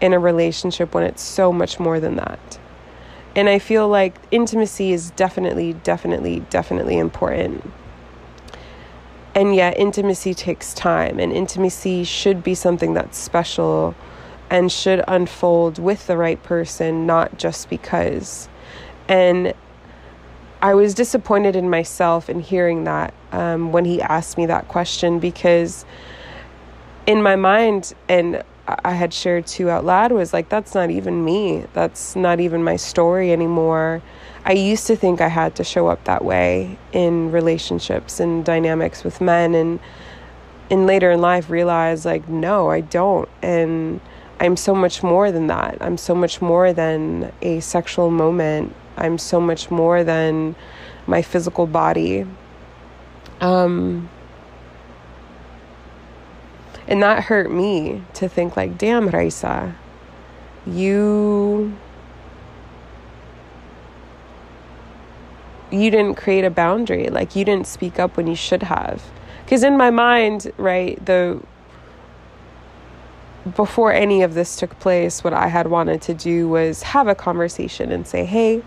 in 0.00 0.12
a 0.12 0.18
relationship 0.18 0.94
when 0.94 1.04
it's 1.04 1.22
so 1.22 1.52
much 1.52 1.78
more 1.78 2.00
than 2.00 2.16
that. 2.16 2.58
And 3.36 3.48
I 3.48 3.58
feel 3.58 3.88
like 3.88 4.14
intimacy 4.30 4.92
is 4.92 5.10
definitely, 5.12 5.72
definitely, 5.72 6.40
definitely 6.50 6.98
important. 6.98 7.68
And 9.34 9.54
yet, 9.54 9.76
intimacy 9.76 10.32
takes 10.32 10.72
time, 10.72 11.18
and 11.18 11.32
intimacy 11.32 12.04
should 12.04 12.44
be 12.44 12.54
something 12.54 12.94
that's 12.94 13.18
special 13.18 13.96
and 14.48 14.70
should 14.70 15.02
unfold 15.08 15.80
with 15.80 16.06
the 16.06 16.16
right 16.16 16.40
person, 16.44 17.06
not 17.06 17.36
just 17.36 17.68
because. 17.68 18.48
And 19.08 19.54
I 20.62 20.74
was 20.74 20.94
disappointed 20.94 21.56
in 21.56 21.68
myself 21.68 22.30
in 22.30 22.38
hearing 22.38 22.84
that 22.84 23.12
um, 23.32 23.72
when 23.72 23.84
he 23.84 24.00
asked 24.00 24.38
me 24.38 24.46
that 24.46 24.68
question 24.68 25.18
because 25.18 25.84
in 27.06 27.22
my 27.22 27.36
mind, 27.36 27.92
and 28.08 28.42
I 28.66 28.92
had 28.92 29.12
shared 29.12 29.46
too 29.46 29.68
out 29.68 29.84
loud 29.84 30.12
was 30.12 30.32
like, 30.32 30.48
that's 30.48 30.74
not 30.74 30.90
even 30.90 31.24
me. 31.24 31.66
That's 31.74 32.16
not 32.16 32.40
even 32.40 32.64
my 32.64 32.76
story 32.76 33.32
anymore. 33.32 34.02
I 34.46 34.52
used 34.52 34.86
to 34.86 34.96
think 34.96 35.20
I 35.20 35.28
had 35.28 35.54
to 35.56 35.64
show 35.64 35.88
up 35.88 36.04
that 36.04 36.24
way 36.24 36.78
in 36.92 37.30
relationships 37.30 38.20
and 38.20 38.44
dynamics 38.44 39.04
with 39.04 39.20
men 39.20 39.54
and 39.54 39.80
in 40.70 40.86
later 40.86 41.10
in 41.10 41.20
life 41.20 41.50
realize 41.50 42.04
like 42.06 42.28
no, 42.28 42.70
I 42.70 42.80
don't 42.80 43.28
and 43.42 44.00
I'm 44.40 44.56
so 44.56 44.74
much 44.74 45.02
more 45.02 45.30
than 45.30 45.46
that. 45.48 45.78
I'm 45.80 45.96
so 45.96 46.14
much 46.14 46.42
more 46.42 46.72
than 46.72 47.32
a 47.42 47.60
sexual 47.60 48.10
moment. 48.10 48.74
I'm 48.96 49.18
so 49.18 49.40
much 49.40 49.70
more 49.70 50.04
than 50.04 50.56
my 51.06 51.22
physical 51.22 51.66
body. 51.66 52.26
Um 53.40 54.08
and 56.86 57.02
that 57.02 57.24
hurt 57.24 57.50
me 57.50 58.02
to 58.14 58.28
think 58.28 58.56
like, 58.56 58.76
damn, 58.78 59.08
Raisa, 59.08 59.74
you 60.66 61.76
you 65.70 65.90
didn't 65.90 66.14
create 66.14 66.44
a 66.44 66.50
boundary. 66.50 67.08
Like 67.08 67.34
you 67.34 67.44
didn't 67.44 67.66
speak 67.66 67.98
up 67.98 68.16
when 68.16 68.26
you 68.26 68.36
should 68.36 68.62
have. 68.62 69.02
Because 69.44 69.62
in 69.62 69.76
my 69.76 69.90
mind, 69.90 70.52
right, 70.56 71.04
the 71.04 71.40
before 73.56 73.92
any 73.92 74.22
of 74.22 74.34
this 74.34 74.56
took 74.56 74.78
place, 74.78 75.22
what 75.22 75.34
I 75.34 75.48
had 75.48 75.66
wanted 75.66 76.00
to 76.02 76.14
do 76.14 76.48
was 76.48 76.82
have 76.82 77.08
a 77.08 77.14
conversation 77.14 77.92
and 77.92 78.06
say, 78.06 78.24
hey, 78.24 78.62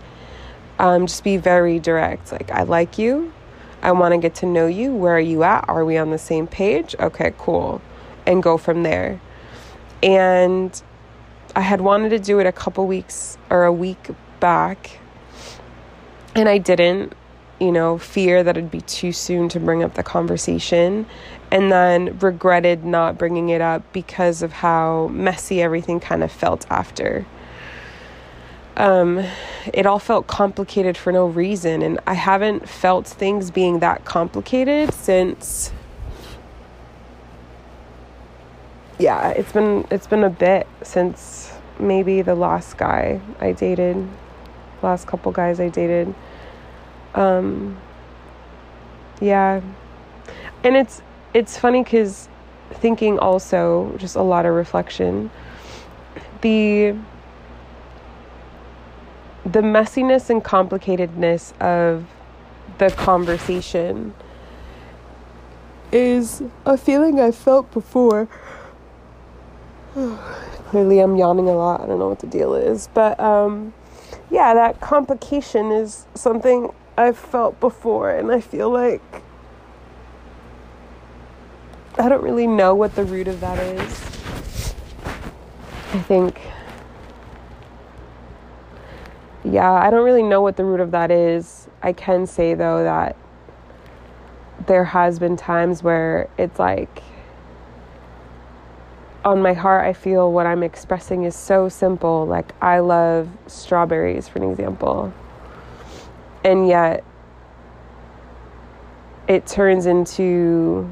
um, 0.78 1.06
just 1.06 1.24
be 1.24 1.36
very 1.36 1.80
direct. 1.80 2.30
Like, 2.30 2.50
I 2.52 2.62
like 2.62 2.96
you. 2.96 3.32
I 3.82 3.90
want 3.92 4.12
to 4.12 4.18
get 4.18 4.36
to 4.36 4.46
know 4.46 4.66
you. 4.66 4.94
Where 4.94 5.16
are 5.16 5.20
you 5.20 5.42
at? 5.42 5.64
Are 5.68 5.84
we 5.84 5.96
on 5.96 6.10
the 6.10 6.18
same 6.18 6.46
page? 6.46 6.94
Okay, 7.00 7.32
cool. 7.38 7.80
And 8.28 8.42
go 8.42 8.58
from 8.58 8.84
there. 8.84 9.20
And 10.04 10.80
I 11.56 11.62
had 11.62 11.80
wanted 11.80 12.10
to 12.10 12.20
do 12.20 12.38
it 12.38 12.46
a 12.46 12.52
couple 12.52 12.86
weeks 12.86 13.36
or 13.50 13.64
a 13.64 13.72
week 13.72 14.10
back 14.38 15.00
and 16.38 16.48
I 16.48 16.58
didn't, 16.58 17.14
you 17.60 17.72
know, 17.72 17.98
fear 17.98 18.44
that 18.44 18.56
it'd 18.56 18.70
be 18.70 18.82
too 18.82 19.12
soon 19.12 19.48
to 19.50 19.60
bring 19.60 19.82
up 19.82 19.94
the 19.94 20.04
conversation, 20.04 21.06
and 21.50 21.72
then 21.72 22.16
regretted 22.20 22.84
not 22.84 23.18
bringing 23.18 23.48
it 23.48 23.60
up 23.60 23.92
because 23.92 24.42
of 24.42 24.52
how 24.52 25.08
messy 25.08 25.60
everything 25.60 25.98
kind 25.98 26.22
of 26.22 26.30
felt 26.30 26.64
after. 26.70 27.26
Um, 28.76 29.24
it 29.74 29.86
all 29.86 29.98
felt 29.98 30.28
complicated 30.28 30.96
for 30.96 31.12
no 31.12 31.26
reason, 31.26 31.82
and 31.82 31.98
I 32.06 32.14
haven't 32.14 32.68
felt 32.68 33.08
things 33.08 33.50
being 33.50 33.80
that 33.80 34.04
complicated 34.04 34.94
since. 34.94 35.72
Yeah, 38.98 39.30
it's 39.30 39.52
been 39.52 39.86
it's 39.90 40.08
been 40.08 40.24
a 40.24 40.30
bit 40.30 40.66
since 40.82 41.52
maybe 41.78 42.20
the 42.22 42.34
last 42.34 42.76
guy 42.76 43.20
I 43.38 43.52
dated, 43.52 44.08
last 44.82 45.06
couple 45.06 45.30
guys 45.30 45.60
I 45.60 45.68
dated. 45.68 46.12
Um, 47.14 47.76
yeah. 49.20 49.60
And 50.64 50.76
it's 50.76 51.00
it's 51.32 51.56
funny 51.56 51.84
cuz 51.84 52.28
thinking 52.70 53.18
also 53.20 53.94
just 53.98 54.16
a 54.16 54.22
lot 54.22 54.46
of 54.46 54.54
reflection. 54.54 55.30
The 56.40 56.96
the 59.46 59.60
messiness 59.60 60.28
and 60.28 60.42
complicatedness 60.44 61.52
of 61.60 62.04
the 62.78 62.90
conversation 62.90 64.12
is 65.92 66.42
a 66.66 66.76
feeling 66.76 67.20
I've 67.20 67.36
felt 67.36 67.70
before. 67.72 68.28
Clearly, 70.68 71.00
I'm 71.00 71.16
yawning 71.16 71.48
a 71.48 71.54
lot. 71.54 71.80
I 71.80 71.86
don't 71.86 71.98
know 71.98 72.08
what 72.08 72.20
the 72.20 72.26
deal 72.26 72.54
is. 72.54 72.88
But 72.92 73.18
um, 73.18 73.72
yeah, 74.30 74.54
that 74.54 74.80
complication 74.80 75.72
is 75.72 76.06
something 76.14 76.70
I've 76.96 77.18
felt 77.18 77.58
before, 77.60 78.10
and 78.10 78.30
I 78.30 78.40
feel 78.40 78.70
like 78.70 79.02
I 81.98 82.08
don't 82.08 82.22
really 82.22 82.46
know 82.46 82.74
what 82.74 82.94
the 82.94 83.04
root 83.04 83.28
of 83.28 83.40
that 83.40 83.58
is. 83.58 84.74
I 85.94 86.00
think, 86.00 86.40
yeah, 89.42 89.72
I 89.72 89.90
don't 89.90 90.04
really 90.04 90.22
know 90.22 90.42
what 90.42 90.56
the 90.56 90.64
root 90.64 90.80
of 90.80 90.90
that 90.90 91.10
is. 91.10 91.68
I 91.82 91.92
can 91.92 92.26
say, 92.26 92.54
though, 92.54 92.84
that 92.84 93.16
there 94.66 94.84
has 94.84 95.18
been 95.18 95.36
times 95.36 95.82
where 95.82 96.28
it's 96.36 96.58
like 96.58 97.02
on 99.28 99.42
my 99.42 99.52
heart 99.52 99.86
i 99.86 99.92
feel 99.92 100.32
what 100.32 100.46
i'm 100.46 100.62
expressing 100.62 101.24
is 101.24 101.36
so 101.36 101.68
simple. 101.68 102.26
Like 102.26 102.52
i 102.62 102.78
love 102.78 103.28
strawberries 103.46 104.26
for 104.26 104.38
an 104.38 104.50
example. 104.50 105.12
And 106.44 106.66
yet 106.66 107.04
it 109.26 109.46
turns 109.46 109.84
into 109.84 110.90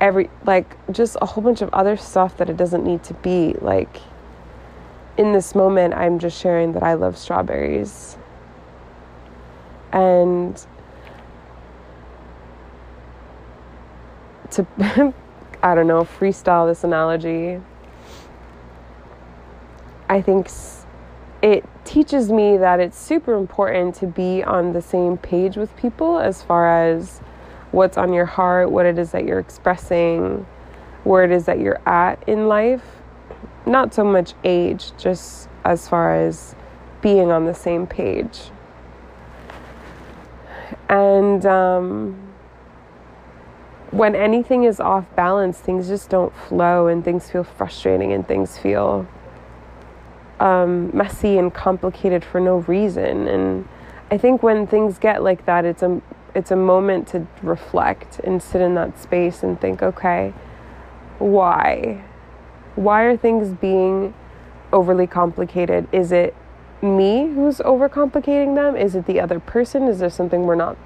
every 0.00 0.28
like 0.44 0.76
just 0.92 1.16
a 1.22 1.26
whole 1.26 1.44
bunch 1.44 1.62
of 1.62 1.72
other 1.72 1.96
stuff 1.96 2.36
that 2.38 2.50
it 2.50 2.56
doesn't 2.56 2.84
need 2.84 3.04
to 3.04 3.14
be. 3.14 3.54
Like 3.60 4.00
in 5.16 5.32
this 5.32 5.54
moment 5.54 5.94
i'm 5.94 6.18
just 6.18 6.38
sharing 6.40 6.72
that 6.72 6.82
i 6.82 6.94
love 6.94 7.16
strawberries. 7.16 8.16
And 9.92 10.56
to 14.50 15.14
i 15.66 15.74
don't 15.74 15.86
know 15.86 16.02
freestyle 16.02 16.68
this 16.68 16.84
analogy 16.84 17.60
i 20.08 20.20
think 20.20 20.48
it 21.42 21.64
teaches 21.84 22.32
me 22.32 22.56
that 22.56 22.80
it's 22.80 22.98
super 22.98 23.34
important 23.34 23.94
to 23.94 24.06
be 24.06 24.42
on 24.42 24.72
the 24.72 24.82
same 24.82 25.16
page 25.16 25.56
with 25.56 25.74
people 25.76 26.18
as 26.18 26.42
far 26.42 26.84
as 26.84 27.20
what's 27.70 27.96
on 27.96 28.12
your 28.12 28.26
heart, 28.26 28.70
what 28.70 28.86
it 28.86 28.98
is 28.98 29.12
that 29.12 29.24
you're 29.24 29.38
expressing, 29.38 30.46
where 31.04 31.24
it 31.24 31.30
is 31.30 31.44
that 31.44 31.60
you're 31.60 31.80
at 31.86 32.26
in 32.28 32.48
life. 32.48 32.82
Not 33.66 33.94
so 33.94 34.04
much 34.04 34.34
age, 34.44 34.92
just 34.96 35.48
as 35.64 35.88
far 35.88 36.14
as 36.14 36.54
being 37.02 37.30
on 37.30 37.44
the 37.44 37.54
same 37.54 37.86
page. 37.86 38.50
And 40.88 41.44
um, 41.44 42.25
when 43.96 44.14
anything 44.14 44.64
is 44.64 44.80
off 44.80 45.04
balance, 45.16 45.58
things 45.58 45.88
just 45.88 46.10
don't 46.10 46.34
flow 46.48 46.86
and 46.86 47.04
things 47.04 47.30
feel 47.30 47.44
frustrating 47.44 48.12
and 48.12 48.26
things 48.26 48.58
feel 48.58 49.06
um, 50.40 50.94
messy 50.94 51.38
and 51.38 51.52
complicated 51.52 52.24
for 52.24 52.40
no 52.40 52.58
reason. 52.58 53.26
And 53.26 53.68
I 54.10 54.18
think 54.18 54.42
when 54.42 54.66
things 54.66 54.98
get 54.98 55.22
like 55.22 55.46
that, 55.46 55.64
it's 55.64 55.82
a 55.82 56.00
it's 56.34 56.50
a 56.50 56.56
moment 56.56 57.08
to 57.08 57.26
reflect 57.42 58.20
and 58.20 58.42
sit 58.42 58.60
in 58.60 58.74
that 58.74 58.98
space 58.98 59.42
and 59.42 59.58
think, 59.58 59.82
okay, 59.82 60.34
why? 61.18 62.04
Why 62.74 63.04
are 63.04 63.16
things 63.16 63.54
being 63.54 64.12
overly 64.70 65.06
complicated? 65.06 65.88
Is 65.92 66.12
it 66.12 66.36
me 66.82 67.28
who's 67.32 67.58
overcomplicating 67.58 68.54
them? 68.54 68.76
Is 68.76 68.94
it 68.94 69.06
the 69.06 69.18
other 69.18 69.40
person? 69.40 69.84
Is 69.88 69.98
there 69.98 70.10
something 70.10 70.42
we're 70.42 70.56
not 70.56 70.76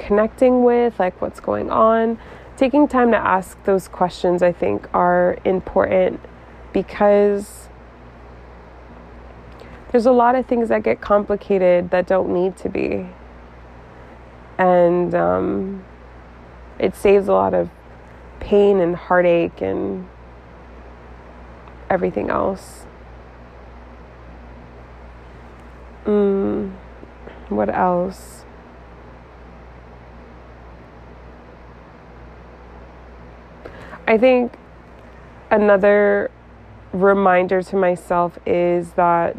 connecting 0.00 0.64
with? 0.64 0.98
Like, 0.98 1.20
what's 1.20 1.38
going 1.38 1.70
on? 1.70 2.18
Taking 2.56 2.88
time 2.88 3.10
to 3.12 3.16
ask 3.16 3.62
those 3.64 3.86
questions, 3.86 4.42
I 4.42 4.52
think, 4.52 4.88
are 4.92 5.38
important 5.44 6.20
because 6.72 7.68
there's 9.90 10.06
a 10.06 10.12
lot 10.12 10.34
of 10.34 10.46
things 10.46 10.68
that 10.68 10.82
get 10.82 11.00
complicated 11.00 11.90
that 11.90 12.06
don't 12.06 12.32
need 12.32 12.56
to 12.58 12.68
be. 12.68 13.06
And 14.58 15.14
um, 15.14 15.84
it 16.78 16.94
saves 16.94 17.28
a 17.28 17.32
lot 17.32 17.54
of 17.54 17.70
pain 18.40 18.80
and 18.80 18.96
heartache 18.96 19.60
and 19.60 20.08
everything 21.88 22.30
else. 22.30 22.86
Mm, 26.04 26.72
what 27.48 27.68
else? 27.68 28.39
I 34.10 34.18
think 34.18 34.54
another 35.52 36.32
reminder 36.92 37.62
to 37.62 37.76
myself 37.76 38.36
is 38.44 38.90
that 38.94 39.36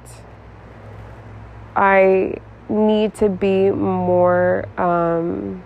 I 1.76 2.36
need 2.70 3.14
to 3.16 3.28
be 3.28 3.70
more 3.70 4.70
um, 4.80 5.62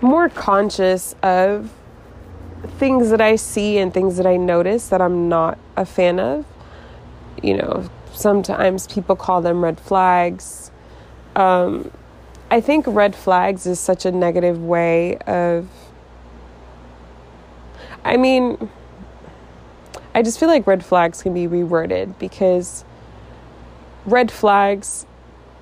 more 0.00 0.30
conscious 0.30 1.14
of 1.22 1.70
things 2.78 3.10
that 3.10 3.20
I 3.20 3.36
see 3.36 3.76
and 3.76 3.92
things 3.92 4.16
that 4.16 4.26
I 4.26 4.38
notice 4.38 4.88
that 4.88 5.02
I'm 5.02 5.28
not 5.28 5.58
a 5.76 5.84
fan 5.84 6.18
of. 6.18 6.46
You 7.42 7.58
know, 7.58 7.90
sometimes 8.14 8.86
people 8.86 9.16
call 9.16 9.42
them 9.42 9.62
red 9.62 9.78
flags. 9.78 10.70
Um, 11.36 11.90
I 12.50 12.60
think 12.60 12.84
red 12.88 13.14
flags 13.14 13.66
is 13.66 13.78
such 13.78 14.04
a 14.04 14.10
negative 14.10 14.62
way 14.62 15.16
of 15.18 15.68
I 18.04 18.16
mean, 18.16 18.70
I 20.14 20.22
just 20.22 20.40
feel 20.40 20.48
like 20.48 20.66
red 20.66 20.84
flags 20.84 21.22
can 21.22 21.34
be 21.34 21.46
reworded 21.46 22.18
because 22.18 22.84
red 24.06 24.30
flags 24.30 25.06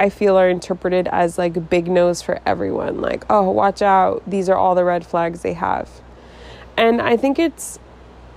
I 0.01 0.09
feel 0.09 0.39
are 0.39 0.49
interpreted 0.49 1.09
as 1.09 1.39
like 1.39 1.69
big 1.69 1.89
nose 1.89 2.23
for 2.23 2.41
everyone. 2.47 3.01
Like, 3.01 3.25
oh, 3.29 3.51
watch 3.51 3.83
out. 3.83 4.23
These 4.27 4.49
are 4.49 4.57
all 4.57 4.75
the 4.75 4.85
red 4.85 5.05
flags 5.05 5.43
they 5.43 5.55
have. 5.55 5.91
And 6.77 7.03
I 7.03 7.17
think 7.17 7.39
it's 7.39 7.79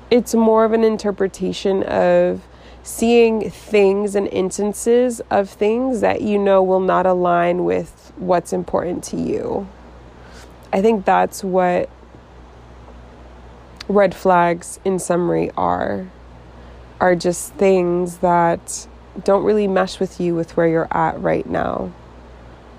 it's 0.09 0.33
more 0.33 0.65
of 0.65 0.73
an 0.73 0.83
interpretation 0.83 1.83
of 1.83 2.41
seeing 2.83 3.49
things 3.49 4.15
and 4.15 4.27
instances 4.29 5.21
of 5.29 5.49
things 5.49 6.01
that 6.01 6.21
you 6.21 6.37
know 6.37 6.63
will 6.63 6.79
not 6.79 7.05
align 7.05 7.63
with 7.63 8.11
what's 8.17 8.53
important 8.53 9.03
to 9.03 9.17
you. 9.17 9.67
I 10.73 10.81
think 10.81 11.05
that's 11.05 11.43
what 11.43 11.89
red 13.87 14.15
flags 14.15 14.79
in 14.85 14.99
summary 14.99 15.51
are 15.57 16.09
are 16.99 17.15
just 17.15 17.53
things 17.55 18.17
that 18.17 18.87
don't 19.23 19.43
really 19.43 19.67
mesh 19.67 19.99
with 19.99 20.21
you 20.21 20.35
with 20.35 20.55
where 20.55 20.67
you're 20.67 20.87
at 20.91 21.19
right 21.19 21.49
now 21.49 21.91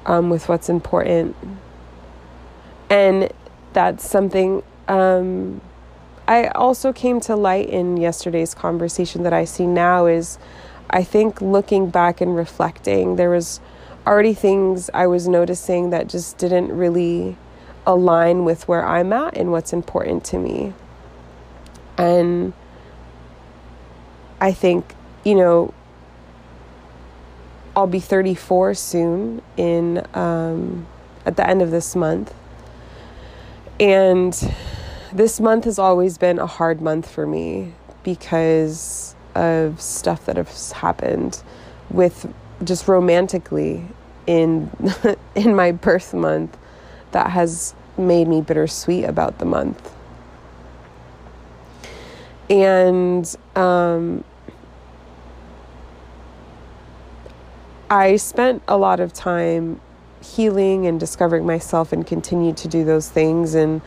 um, 0.07 0.31
with 0.31 0.49
what's 0.49 0.69
important 0.69 1.37
and 2.89 3.31
that's 3.73 4.09
something 4.09 4.63
um, 4.89 5.61
i 6.29 6.47
also 6.49 6.93
came 6.93 7.21
to 7.21 7.35
light 7.37 7.69
in 7.69 7.97
yesterday's 7.97 8.55
conversation 8.55 9.23
that 9.23 9.33
i 9.33 9.45
see 9.45 9.67
now 9.67 10.07
is 10.07 10.39
i 10.91 11.03
think 11.03 11.41
looking 11.41 11.91
back 11.91 12.21
and 12.21 12.37
reflecting 12.37 13.17
there 13.17 13.31
was 13.31 13.61
already 14.07 14.35
things 14.35 14.91
i 14.95 15.07
was 15.07 15.29
noticing 15.29 15.91
that 15.91 16.09
just 16.09 16.39
didn't 16.39 16.71
really 16.73 17.37
align 17.87 18.45
with 18.45 18.67
where 18.69 18.87
i'm 18.87 19.13
at 19.13 19.37
and 19.37 19.51
what's 19.51 19.73
important 19.73 20.25
to 20.25 20.39
me 20.39 20.73
and 21.99 22.53
I 24.43 24.53
think, 24.53 24.97
you 25.25 25.37
know, 25.37 25.73
I'll 27.77 27.87
be 27.87 28.01
34 28.01 28.75
soon 28.75 29.41
in 29.57 30.05
um, 30.15 30.87
at 31.25 31.37
the 31.37 31.49
end 31.49 31.63
of 31.63 31.71
this 31.71 31.95
month. 31.95 32.35
And 33.79 34.37
this 35.13 35.41
month 35.41 35.65
has 35.65 35.79
always 35.79 36.19
been 36.19 36.39
a 36.39 36.47
hard 36.47 36.81
month 36.81 37.09
for 37.11 37.27
me 37.27 37.75
because 38.03 39.15
of 39.35 39.81
stuff 39.81 40.27
that 40.27 40.37
has 40.37 40.73
happened 40.73 41.43
with 41.91 42.33
just 42.65 42.89
romantically 42.89 43.87
in 44.27 44.71
in 45.35 45.55
my 45.55 45.73
birth 45.73 46.15
month 46.15 46.57
that 47.13 47.31
has 47.31 47.75
made 47.99 48.27
me 48.27 48.41
bittersweet 48.41 49.05
about 49.05 49.39
the 49.39 49.45
month. 49.45 49.95
And 52.49 53.35
um, 53.55 54.25
I 57.91 58.17
spent 58.17 58.63
a 58.67 58.77
lot 58.77 59.01
of 59.01 59.13
time 59.13 59.81
healing 60.23 60.87
and 60.87 60.99
discovering 60.99 61.45
myself 61.45 61.93
and 61.93 62.07
continued 62.07 62.57
to 62.59 62.69
do 62.69 62.85
those 62.85 63.09
things 63.09 63.55
and 63.55 63.83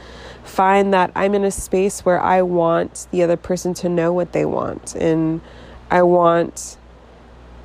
find 0.45 0.93
that 0.93 1.11
I'm 1.15 1.33
in 1.33 1.43
a 1.43 1.51
space 1.51 2.05
where 2.05 2.21
I 2.21 2.43
want 2.43 3.07
the 3.11 3.23
other 3.23 3.35
person 3.35 3.73
to 3.75 3.89
know 3.89 4.13
what 4.13 4.31
they 4.31 4.45
want 4.45 4.95
and 4.95 5.41
I 5.89 6.03
want 6.03 6.77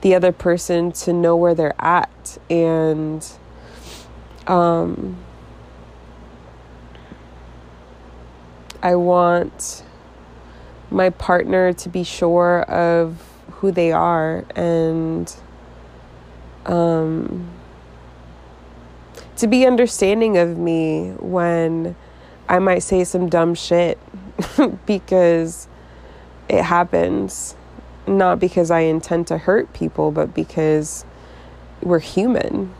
the 0.01 0.15
other 0.15 0.33
person 0.33 0.91
to 0.93 1.13
know 1.13 1.37
where 1.37 1.55
they're 1.55 1.75
at 1.79 2.39
and 2.49 3.27
um, 4.47 5.19
I 8.83 8.95
want 8.97 9.85
my 10.91 11.11
partner 11.11 11.73
to 11.75 11.89
be 11.89 12.03
sure 12.03 12.63
of 12.63 13.23
who 13.53 13.71
they 13.71 13.93
are 13.93 14.45
and 14.57 15.33
um, 16.65 17.51
to 19.37 19.47
be 19.47 19.67
understanding 19.67 20.39
of 20.39 20.57
me 20.57 21.11
when 21.19 21.95
I 22.51 22.59
might 22.59 22.81
say 22.81 23.05
some 23.05 23.29
dumb 23.29 23.55
shit 23.55 23.97
because 24.87 25.69
it 26.49 26.65
happens. 26.65 27.55
Not 28.09 28.41
because 28.41 28.73
I 28.73 28.81
intend 28.81 29.29
to 29.29 29.39
hurt 29.39 29.73
people, 29.73 30.11
but 30.11 30.35
because 30.35 31.05
we're 31.81 32.01
human. 32.01 32.75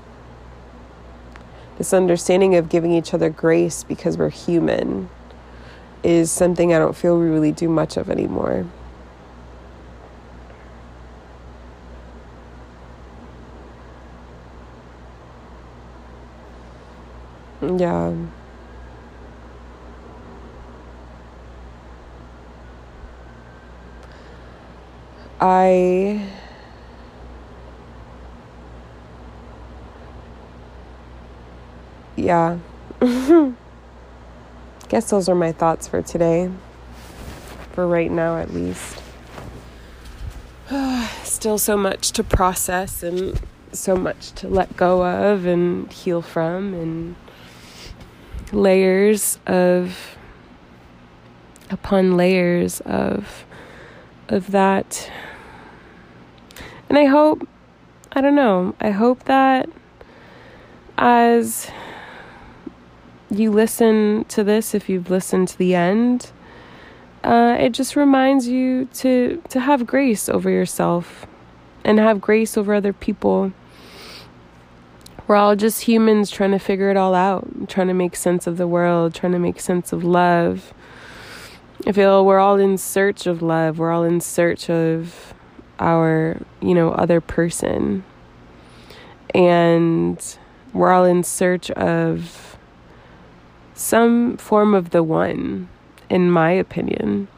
This 1.79 1.95
understanding 1.95 2.57
of 2.57 2.69
giving 2.69 2.91
each 2.91 3.15
other 3.15 3.31
grace 3.31 3.85
because 3.85 4.19
we're 4.19 4.31
human 4.31 5.09
is 6.03 6.33
something 6.33 6.75
I 6.75 6.81
don't 6.81 6.97
feel 6.97 7.17
we 7.17 7.29
really 7.29 7.53
do 7.53 7.69
much 7.69 7.97
of 7.97 8.11
anymore. 8.11 8.67
Yeah. 17.63 18.17
I 25.41 26.29
yeah. 32.17 32.59
guess 34.89 35.11
those 35.11 35.29
are 35.29 35.35
my 35.35 35.53
thoughts 35.53 35.89
for 35.89 36.03
today. 36.03 36.51
For 37.73 37.87
right 37.87 38.11
now, 38.11 38.37
at 38.39 38.53
least. 38.53 39.01
Still 41.25 41.57
so 41.59 41.77
much 41.77 42.11
to 42.13 42.25
process 42.25 43.03
and 43.03 43.41
so 43.73 43.97
much 43.97 44.33
to 44.33 44.49
let 44.49 44.77
go 44.77 45.07
of 45.07 45.47
and 45.47 45.91
heal 45.93 46.21
from, 46.21 46.75
and 46.75 47.17
layers 48.53 49.39
of 49.47 50.17
upon 51.71 52.17
layers 52.17 52.81
of 52.81 53.45
of 54.29 54.51
that. 54.51 55.11
And 56.91 56.99
I 56.99 57.05
hope 57.05 57.49
I 58.13 58.21
don't 58.21 58.35
know, 58.35 58.75
I 58.81 58.91
hope 58.91 59.25
that 59.25 59.69
as 60.99 61.71
you 63.31 63.53
listen 63.53 64.25
to 64.25 64.43
this, 64.43 64.75
if 64.75 64.89
you've 64.89 65.09
listened 65.09 65.47
to 65.49 65.59
the 65.59 65.77
end, 65.77 66.33
uh, 67.23 67.57
it 67.61 67.71
just 67.71 67.95
reminds 67.95 68.49
you 68.49 68.87
to 68.95 69.41
to 69.51 69.61
have 69.61 69.87
grace 69.87 70.29
over 70.29 70.51
yourself 70.51 71.27
and 71.85 72.01
have 72.01 72.21
grace 72.21 72.59
over 72.59 72.75
other 72.75 72.93
people. 72.93 73.53
We're 75.29 75.37
all 75.37 75.55
just 75.55 75.83
humans 75.83 76.29
trying 76.29 76.51
to 76.51 76.59
figure 76.59 76.91
it 76.91 76.97
all 76.97 77.15
out, 77.15 77.69
trying 77.69 77.87
to 77.87 77.95
make 77.95 78.17
sense 78.17 78.49
of 78.49 78.57
the 78.57 78.67
world, 78.67 79.15
trying 79.15 79.31
to 79.31 79.39
make 79.39 79.61
sense 79.61 79.93
of 79.93 80.03
love. 80.03 80.75
I 81.87 81.93
feel 81.93 82.27
we're 82.27 82.41
all 82.41 82.59
in 82.59 82.77
search 82.79 83.29
of 83.29 83.43
love. 83.43 83.79
We're 83.79 83.93
all 83.93 84.03
in 84.03 84.21
search 84.21 84.69
of 84.69 85.33
our, 85.81 86.41
you 86.61 86.75
know, 86.75 86.93
other 86.93 87.21
person. 87.21 88.05
And 89.35 90.39
we're 90.73 90.93
all 90.93 91.05
in 91.05 91.25
search 91.25 91.71
of 91.73 92.57
some 93.75 94.37
form 94.37 94.75
of 94.75 94.91
the 94.91 95.03
one, 95.03 95.69
in 96.09 96.31
my 96.31 96.53
opinion. 96.53 97.29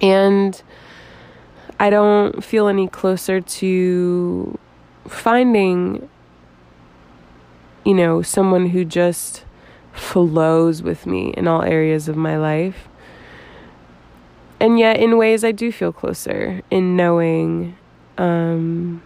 And 0.00 0.60
I 1.78 1.90
don't 1.90 2.42
feel 2.42 2.68
any 2.68 2.88
closer 2.88 3.40
to 3.40 4.58
finding, 5.06 6.08
you 7.84 7.94
know, 7.94 8.22
someone 8.22 8.70
who 8.70 8.84
just 8.84 9.44
flows 9.92 10.82
with 10.82 11.06
me 11.06 11.34
in 11.36 11.46
all 11.48 11.62
areas 11.62 12.08
of 12.08 12.16
my 12.16 12.36
life. 12.36 12.88
And 14.60 14.78
yet, 14.78 14.98
in 14.98 15.16
ways, 15.16 15.42
I 15.42 15.52
do 15.52 15.72
feel 15.72 15.92
closer 15.92 16.60
in 16.70 16.94
knowing 16.94 17.76
um, 18.18 19.02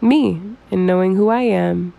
me 0.00 0.40
and 0.70 0.86
knowing 0.86 1.16
who 1.16 1.28
I 1.28 1.42
am 1.42 1.92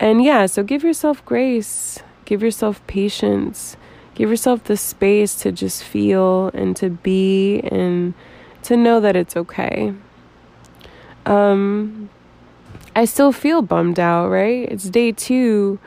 and 0.00 0.22
yeah, 0.22 0.46
so 0.46 0.62
give 0.62 0.82
yourself 0.82 1.24
grace, 1.24 2.02
give 2.24 2.42
yourself 2.42 2.84
patience, 2.86 3.76
give 4.14 4.28
yourself 4.28 4.64
the 4.64 4.76
space 4.76 5.34
to 5.36 5.52
just 5.52 5.84
feel 5.84 6.48
and 6.48 6.76
to 6.76 6.90
be 6.90 7.60
and 7.60 8.14
to 8.64 8.76
know 8.76 9.00
that 9.00 9.14
it's 9.16 9.36
okay. 9.36 9.94
Um, 11.26 12.10
I 12.96 13.04
still 13.04 13.32
feel 13.32 13.62
bummed 13.62 14.00
out, 14.00 14.28
right? 14.28 14.68
It's 14.70 14.90
day 14.90 15.12
two 15.12 15.78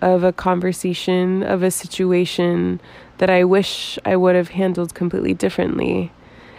of 0.00 0.22
a 0.22 0.32
conversation, 0.32 1.42
of 1.42 1.62
a 1.62 1.70
situation 1.70 2.80
that 3.18 3.30
I 3.30 3.44
wish 3.44 3.98
I 4.04 4.16
would 4.16 4.34
have 4.34 4.48
handled 4.50 4.94
completely 4.94 5.34
differently. 5.34 6.12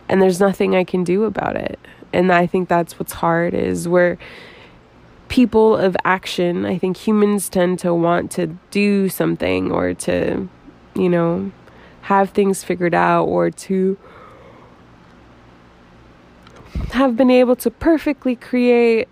And 0.08 0.22
there's 0.22 0.40
nothing 0.40 0.76
I 0.76 0.84
can 0.84 1.04
do 1.04 1.24
about 1.24 1.56
it. 1.56 1.80
And 2.12 2.32
I 2.32 2.48
think 2.48 2.70
that's 2.70 3.00
what's 3.00 3.14
hard 3.14 3.54
is 3.54 3.88
where 3.88 4.18
people 5.28 5.78
of 5.78 5.96
action. 6.04 6.66
I 6.66 6.78
think 6.78 6.98
humans 6.98 7.50
tend 7.50 7.80
to 7.80 7.94
want 7.94 8.32
to 8.32 8.58
do 8.72 9.10
something 9.10 9.72
or 9.72 9.94
to, 9.94 10.50
you 10.96 11.10
know, 11.10 11.52
have 12.02 12.32
things 12.32 12.64
figured 12.64 12.96
out 12.96 13.26
or 13.26 13.52
to 13.52 13.98
have 16.92 17.16
been 17.16 17.30
able 17.30 17.56
to 17.56 17.70
perfectly 17.70 18.36
create 18.36 19.08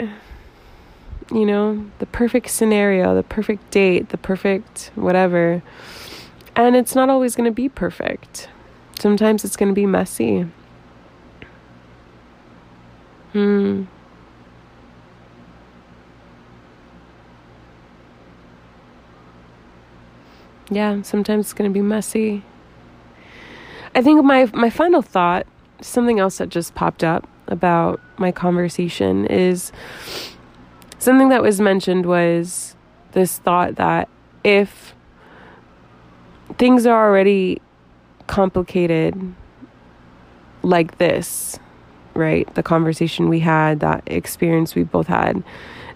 you 1.32 1.46
know 1.46 1.86
the 2.00 2.06
perfect 2.06 2.50
scenario 2.50 3.14
the 3.14 3.24
perfect 3.24 3.70
date 3.72 4.10
the 4.10 4.18
perfect 4.18 4.92
whatever 4.96 5.62
and 6.58 6.76
it's 6.76 6.96
not 6.96 7.08
always 7.08 7.36
going 7.36 7.46
to 7.46 7.54
be 7.54 7.70
perfect. 7.70 8.50
Sometimes 9.00 9.46
it's 9.46 9.56
going 9.56 9.70
to 9.70 9.76
be 9.76 9.86
messy. 9.86 10.48
Hmm. 13.32 13.84
Yeah 20.70 21.02
sometimes 21.04 21.46
it's 21.46 21.54
going 21.54 21.70
to 21.70 21.74
be 21.74 21.82
messy. 21.82 22.44
I 23.96 24.02
think 24.02 24.24
my 24.26 24.50
my 24.54 24.70
final 24.70 25.02
thought 25.02 25.46
something 25.80 26.20
else 26.20 26.40
that 26.40 26.50
just 26.50 26.74
popped 26.76 27.04
up 27.04 27.28
about 27.48 28.02
my 28.18 28.32
conversation 28.32 29.26
is 29.28 29.72
something 30.98 31.30
that 31.30 31.42
was 31.42 31.62
mentioned 31.62 32.06
was 32.06 32.76
this 33.12 33.38
thought 33.38 33.76
that 33.76 34.10
if 34.44 34.94
things 36.58 36.86
are 36.86 37.08
already 37.10 37.62
complicated 38.28 39.34
like 40.64 40.98
this, 40.98 41.60
right? 42.14 42.54
The 42.56 42.64
conversation 42.64 43.30
we 43.30 43.40
had, 43.40 43.80
that 43.80 44.04
experience 44.06 44.76
we 44.76 44.84
both 44.84 45.08
had, 45.08 45.44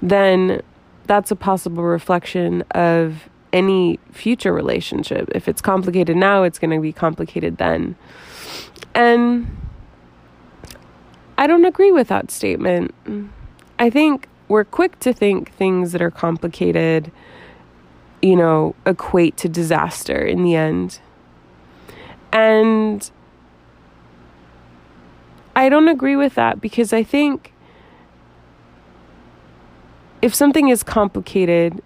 then 0.01 0.61
that's 1.05 1.31
a 1.31 1.35
possible 1.35 1.83
reflection 1.83 2.61
of 2.71 3.29
any 3.53 3.99
future 4.11 4.53
relationship. 4.53 5.29
If 5.35 5.47
it's 5.47 5.61
complicated 5.61 6.15
now, 6.15 6.43
it's 6.43 6.57
going 6.57 6.71
to 6.71 6.79
be 6.79 6.93
complicated 6.93 7.57
then. 7.57 7.95
And 8.93 9.57
I 11.37 11.47
don't 11.47 11.65
agree 11.65 11.91
with 11.91 12.07
that 12.07 12.31
statement. 12.31 12.93
I 13.79 13.89
think 13.89 14.27
we're 14.47 14.63
quick 14.63 14.99
to 14.99 15.11
think 15.11 15.51
things 15.53 15.91
that 15.91 16.01
are 16.01 16.11
complicated, 16.11 17.11
you 18.21 18.35
know, 18.35 18.75
equate 18.85 19.37
to 19.37 19.49
disaster 19.49 20.19
in 20.19 20.43
the 20.43 20.55
end. 20.55 20.99
And 22.31 23.09
I 25.55 25.69
don't 25.69 25.87
agree 25.87 26.15
with 26.15 26.35
that 26.35 26.61
because 26.61 26.93
I 26.93 27.03
think 27.03 27.53
if 30.21 30.33
something 30.33 30.69
is 30.69 30.83
complicated 30.83 31.81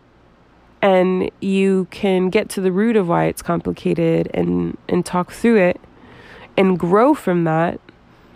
and 0.82 1.32
you 1.40 1.88
can 1.90 2.30
get 2.30 2.50
to 2.50 2.62
the 2.62 2.72
root 2.72 2.96
of 2.96 3.08
why 3.08 3.26
it's 3.26 3.42
complicated 3.42 4.30
and 4.34 4.78
and 4.88 5.06
talk 5.06 5.32
through 5.32 5.58
it 5.58 5.80
and 6.58 6.78
grow 6.78 7.14
from 7.14 7.46
that 7.46 7.80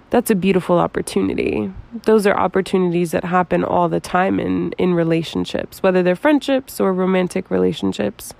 that's 0.10 0.32
a 0.32 0.36
beautiful 0.36 0.80
opportunity. 0.80 1.72
Those 1.92 2.28
are 2.28 2.38
opportunities 2.38 3.12
that 3.12 3.24
happen 3.24 3.64
all 3.64 3.90
the 3.90 4.00
time 4.00 4.40
in, 4.40 4.74
in 4.74 4.94
relationships, 4.94 5.82
whether 5.82 6.04
they're 6.04 6.16
friendships 6.16 6.80
or 6.80 6.94
romantic 6.94 7.50
relationships. 7.50 8.34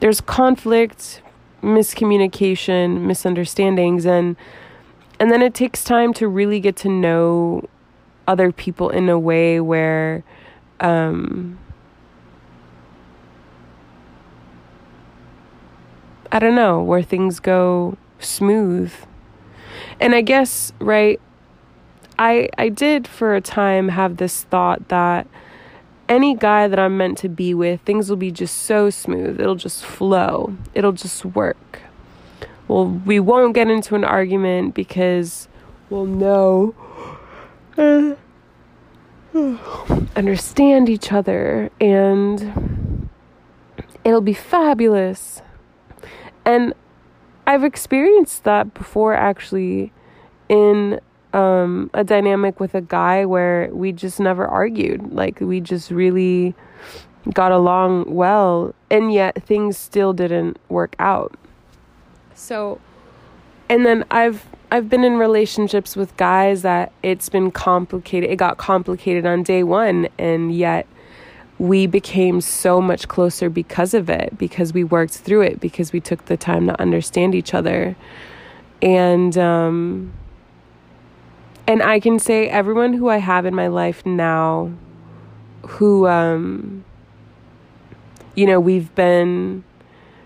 There's 0.00 0.20
conflict, 0.20 1.22
miscommunication, 1.62 3.02
misunderstandings, 3.02 4.04
and 4.06 4.36
and 5.20 5.32
then 5.32 5.42
it 5.42 5.52
takes 5.52 5.82
time 5.82 6.14
to 6.14 6.28
really 6.28 6.60
get 6.60 6.76
to 6.76 6.88
know 6.88 7.68
other 8.28 8.52
people 8.52 8.90
in 8.90 9.08
a 9.08 9.18
way 9.18 9.58
where 9.58 10.22
um, 10.78 11.58
I 16.30 16.38
don't 16.38 16.54
know, 16.54 16.80
where 16.80 17.02
things 17.02 17.40
go 17.40 17.96
smooth 18.20 18.92
and 20.00 20.14
I 20.14 20.20
guess, 20.20 20.72
right, 20.78 21.20
I 22.18 22.48
I 22.58 22.68
did 22.68 23.06
for 23.06 23.34
a 23.34 23.40
time 23.40 23.88
have 23.90 24.16
this 24.16 24.44
thought 24.44 24.88
that 24.88 25.26
any 26.08 26.34
guy 26.34 26.68
that 26.68 26.78
I'm 26.78 26.96
meant 26.96 27.18
to 27.18 27.28
be 27.28 27.52
with, 27.54 27.80
things 27.82 28.08
will 28.08 28.16
be 28.16 28.30
just 28.30 28.56
so 28.56 28.90
smooth. 28.90 29.40
It'll 29.40 29.54
just 29.56 29.84
flow. 29.84 30.56
It'll 30.74 30.92
just 30.92 31.24
work. 31.24 31.80
Well, 32.66 32.86
we 32.86 33.20
won't 33.20 33.54
get 33.54 33.68
into 33.68 33.94
an 33.94 34.04
argument 34.04 34.74
because 34.74 35.48
we'll 35.90 36.06
know 36.06 36.74
understand 40.16 40.88
each 40.88 41.12
other 41.12 41.70
and 41.80 43.08
it'll 44.04 44.20
be 44.20 44.34
fabulous. 44.34 45.42
And 46.44 46.74
I've 47.46 47.64
experienced 47.64 48.44
that 48.44 48.74
before 48.74 49.14
actually 49.14 49.92
in 50.48 51.00
um, 51.38 51.90
a 51.94 52.04
dynamic 52.04 52.58
with 52.58 52.74
a 52.74 52.80
guy 52.80 53.24
where 53.24 53.70
we 53.72 53.92
just 53.92 54.18
never 54.18 54.46
argued. 54.46 55.12
Like 55.12 55.40
we 55.40 55.60
just 55.60 55.90
really 55.90 56.54
got 57.32 57.52
along 57.52 58.12
well, 58.12 58.74
and 58.90 59.12
yet 59.12 59.42
things 59.44 59.76
still 59.76 60.12
didn't 60.12 60.58
work 60.68 60.96
out. 60.98 61.32
So, 62.34 62.80
and 63.68 63.86
then 63.86 64.04
I've 64.10 64.46
I've 64.70 64.88
been 64.88 65.04
in 65.04 65.16
relationships 65.16 65.96
with 65.96 66.16
guys 66.16 66.62
that 66.62 66.92
it's 67.02 67.28
been 67.28 67.50
complicated. 67.50 68.30
It 68.30 68.36
got 68.36 68.58
complicated 68.58 69.24
on 69.24 69.42
day 69.42 69.62
one, 69.62 70.08
and 70.18 70.54
yet 70.54 70.86
we 71.58 71.86
became 71.86 72.40
so 72.40 72.80
much 72.80 73.08
closer 73.08 73.50
because 73.50 73.92
of 73.94 74.08
it, 74.08 74.36
because 74.38 74.72
we 74.72 74.84
worked 74.84 75.14
through 75.14 75.42
it, 75.42 75.60
because 75.60 75.92
we 75.92 76.00
took 76.00 76.24
the 76.26 76.36
time 76.36 76.66
to 76.66 76.80
understand 76.80 77.34
each 77.34 77.54
other. 77.54 77.96
And 78.80 79.36
um 79.36 80.12
and 81.68 81.82
I 81.82 82.00
can 82.00 82.18
say 82.18 82.48
everyone 82.48 82.94
who 82.94 83.10
I 83.10 83.18
have 83.18 83.44
in 83.44 83.54
my 83.54 83.68
life 83.68 84.04
now 84.04 84.72
who 85.66 86.08
um 86.08 86.84
you 88.34 88.46
know, 88.46 88.60
we've 88.60 88.94
been 88.94 89.64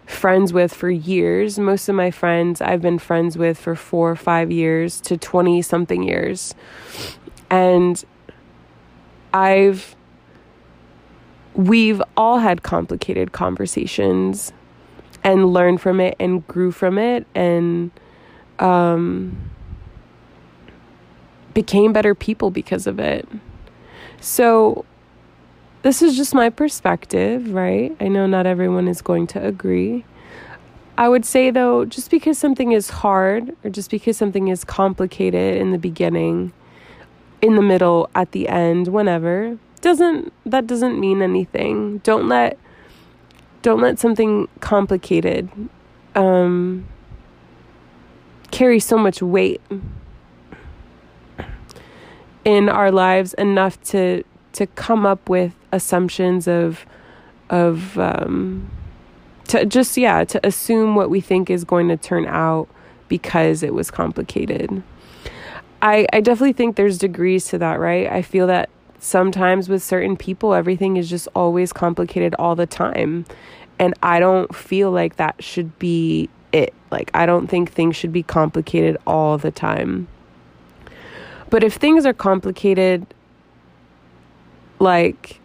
friends 0.04 0.52
with 0.52 0.74
for 0.74 0.90
years. 0.90 1.58
Most 1.58 1.88
of 1.88 1.94
my 1.94 2.10
friends 2.10 2.60
I've 2.60 2.80
been 2.80 2.98
friends 2.98 3.36
with 3.36 3.58
for 3.58 3.74
4 3.74 4.10
or 4.12 4.16
5 4.16 4.50
years 4.52 5.00
to 5.02 5.16
20 5.16 5.60
something 5.62 6.02
years. 6.04 6.54
And 7.50 8.02
I've 9.34 9.96
we've 11.54 12.00
all 12.16 12.38
had 12.38 12.62
complicated 12.62 13.32
conversations 13.32 14.52
and 15.24 15.52
learned 15.52 15.80
from 15.80 16.00
it 16.00 16.16
and 16.20 16.46
grew 16.46 16.70
from 16.70 16.98
it 16.98 17.26
and 17.34 17.90
um, 18.58 19.51
became 21.54 21.92
better 21.92 22.14
people 22.14 22.50
because 22.50 22.86
of 22.86 22.98
it. 22.98 23.28
So, 24.20 24.84
this 25.82 26.00
is 26.00 26.16
just 26.16 26.34
my 26.34 26.48
perspective, 26.48 27.52
right? 27.52 27.94
I 28.00 28.08
know 28.08 28.26
not 28.26 28.46
everyone 28.46 28.86
is 28.86 29.02
going 29.02 29.26
to 29.28 29.44
agree. 29.44 30.04
I 30.96 31.08
would 31.08 31.24
say, 31.24 31.50
though, 31.50 31.84
just 31.84 32.10
because 32.10 32.38
something 32.38 32.72
is 32.72 32.90
hard 32.90 33.56
or 33.64 33.70
just 33.70 33.90
because 33.90 34.16
something 34.16 34.48
is 34.48 34.62
complicated 34.62 35.56
in 35.56 35.72
the 35.72 35.78
beginning, 35.78 36.52
in 37.40 37.56
the 37.56 37.62
middle, 37.62 38.08
at 38.14 38.30
the 38.32 38.48
end, 38.48 38.88
whenever, 38.88 39.58
doesn't 39.80 40.32
that 40.46 40.66
doesn't 40.66 40.98
mean 41.00 41.20
anything. 41.22 41.98
Don't 41.98 42.28
let 42.28 42.58
don't 43.62 43.80
let 43.80 43.98
something 43.98 44.48
complicated 44.60 45.50
um, 46.14 46.86
carry 48.50 48.78
so 48.78 48.96
much 48.96 49.20
weight 49.22 49.60
in 52.44 52.68
our 52.68 52.90
lives 52.90 53.34
enough 53.34 53.80
to 53.84 54.22
to 54.52 54.66
come 54.66 55.06
up 55.06 55.28
with 55.28 55.54
assumptions 55.72 56.46
of 56.46 56.84
of 57.50 57.98
um, 57.98 58.70
to 59.48 59.64
just 59.66 59.96
yeah 59.96 60.24
to 60.24 60.44
assume 60.46 60.94
what 60.94 61.10
we 61.10 61.20
think 61.20 61.50
is 61.50 61.64
going 61.64 61.88
to 61.88 61.96
turn 61.96 62.26
out 62.26 62.68
because 63.08 63.62
it 63.62 63.74
was 63.74 63.90
complicated. 63.90 64.82
I 65.80 66.06
I 66.12 66.20
definitely 66.20 66.52
think 66.52 66.76
there's 66.76 66.98
degrees 66.98 67.46
to 67.48 67.58
that, 67.58 67.78
right? 67.80 68.10
I 68.10 68.22
feel 68.22 68.46
that 68.46 68.70
sometimes 69.02 69.68
with 69.68 69.82
certain 69.82 70.16
people, 70.16 70.54
everything 70.54 70.96
is 70.96 71.10
just 71.10 71.28
always 71.34 71.72
complicated 71.72 72.34
all 72.38 72.54
the 72.54 72.66
time. 72.66 73.26
And 73.78 73.94
I 74.02 74.20
don't 74.20 74.54
feel 74.54 74.90
like 74.92 75.16
that 75.16 75.42
should 75.42 75.76
be 75.78 76.30
it. 76.52 76.72
Like, 76.90 77.10
I 77.14 77.26
don't 77.26 77.48
think 77.48 77.72
things 77.72 77.96
should 77.96 78.12
be 78.12 78.22
complicated 78.22 78.96
all 79.06 79.38
the 79.38 79.50
time. 79.50 80.06
But 81.52 81.62
if 81.62 81.74
things 81.74 82.06
are 82.06 82.14
complicated, 82.14 83.06
like 84.78 85.38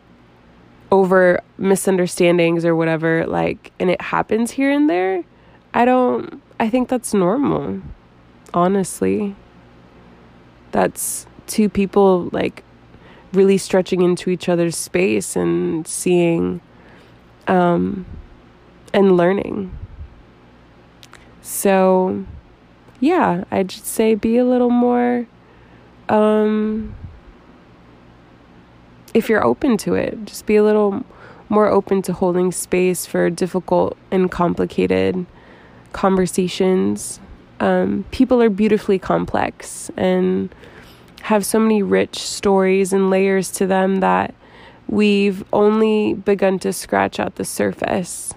over 0.89 1.41
misunderstandings 1.57 2.63
or 2.63 2.77
whatever, 2.77 3.27
like, 3.27 3.73
and 3.77 3.89
it 3.89 3.99
happens 3.99 4.51
here 4.51 4.71
and 4.71 4.89
there, 4.89 5.25
I 5.73 5.83
don't, 5.83 6.41
I 6.61 6.69
think 6.69 6.87
that's 6.87 7.13
normal, 7.13 7.81
honestly. 8.53 9.35
That's 10.71 11.27
two 11.45 11.67
people, 11.67 12.29
like, 12.31 12.63
really 13.33 13.57
stretching 13.57 14.01
into 14.01 14.29
each 14.29 14.47
other's 14.47 14.77
space 14.77 15.35
and 15.35 15.85
seeing 15.85 16.61
um, 17.47 18.05
and 18.93 19.17
learning. 19.17 19.77
So, 21.41 22.25
yeah, 23.01 23.43
I'd 23.51 23.67
just 23.67 23.87
say 23.87 24.15
be 24.15 24.37
a 24.37 24.45
little 24.45 24.69
more, 24.69 25.27
um, 26.09 26.95
if 29.13 29.29
you're 29.29 29.43
open 29.43 29.77
to 29.77 29.95
it, 29.95 30.25
just 30.25 30.45
be 30.45 30.55
a 30.55 30.63
little 30.63 31.03
more 31.49 31.67
open 31.67 32.01
to 32.03 32.13
holding 32.13 32.51
space 32.51 33.05
for 33.05 33.29
difficult 33.29 33.97
and 34.11 34.29
complicated 34.29 35.25
conversations. 35.93 37.19
Um, 37.59 38.05
people 38.11 38.41
are 38.41 38.49
beautifully 38.49 38.99
complex 38.99 39.89
and 39.97 40.53
have 41.23 41.45
so 41.45 41.59
many 41.59 41.81
rich 41.81 42.19
stories 42.19 42.93
and 42.93 43.09
layers 43.09 43.51
to 43.51 43.65
them 43.65 43.97
that 43.97 44.33
we've 44.87 45.43
only 45.51 46.13
begun 46.13 46.59
to 46.59 46.71
scratch 46.71 47.19
at 47.19 47.35
the 47.35 47.45
surface. 47.45 48.33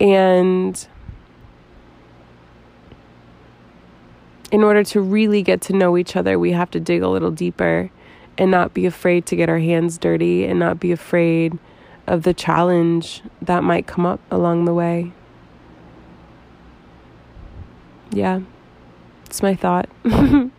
And 0.00 0.86
in 4.50 4.64
order 4.64 4.82
to 4.82 5.00
really 5.00 5.42
get 5.42 5.60
to 5.62 5.72
know 5.72 5.96
each 5.96 6.16
other, 6.16 6.38
we 6.38 6.52
have 6.52 6.70
to 6.70 6.80
dig 6.80 7.02
a 7.02 7.08
little 7.08 7.30
deeper 7.30 7.90
and 8.36 8.50
not 8.50 8.72
be 8.72 8.86
afraid 8.86 9.26
to 9.26 9.36
get 9.36 9.48
our 9.48 9.58
hands 9.58 9.98
dirty 9.98 10.44
and 10.46 10.58
not 10.58 10.80
be 10.80 10.92
afraid 10.92 11.58
of 12.06 12.22
the 12.22 12.32
challenge 12.32 13.22
that 13.42 13.62
might 13.62 13.86
come 13.86 14.06
up 14.06 14.20
along 14.30 14.64
the 14.64 14.72
way. 14.72 15.12
Yeah, 18.10 18.40
it's 19.26 19.42
my 19.42 19.54
thought. 19.54 19.88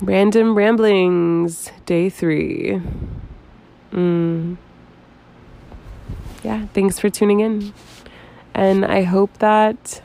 Random 0.00 0.54
Ramblings, 0.54 1.72
day 1.86 2.08
three. 2.08 2.80
Mm. 3.92 4.56
Yeah, 6.44 6.66
thanks 6.68 6.98
for 6.98 7.10
tuning 7.10 7.40
in. 7.40 7.74
And 8.54 8.84
I 8.84 9.02
hope 9.02 9.38
that 9.38 10.00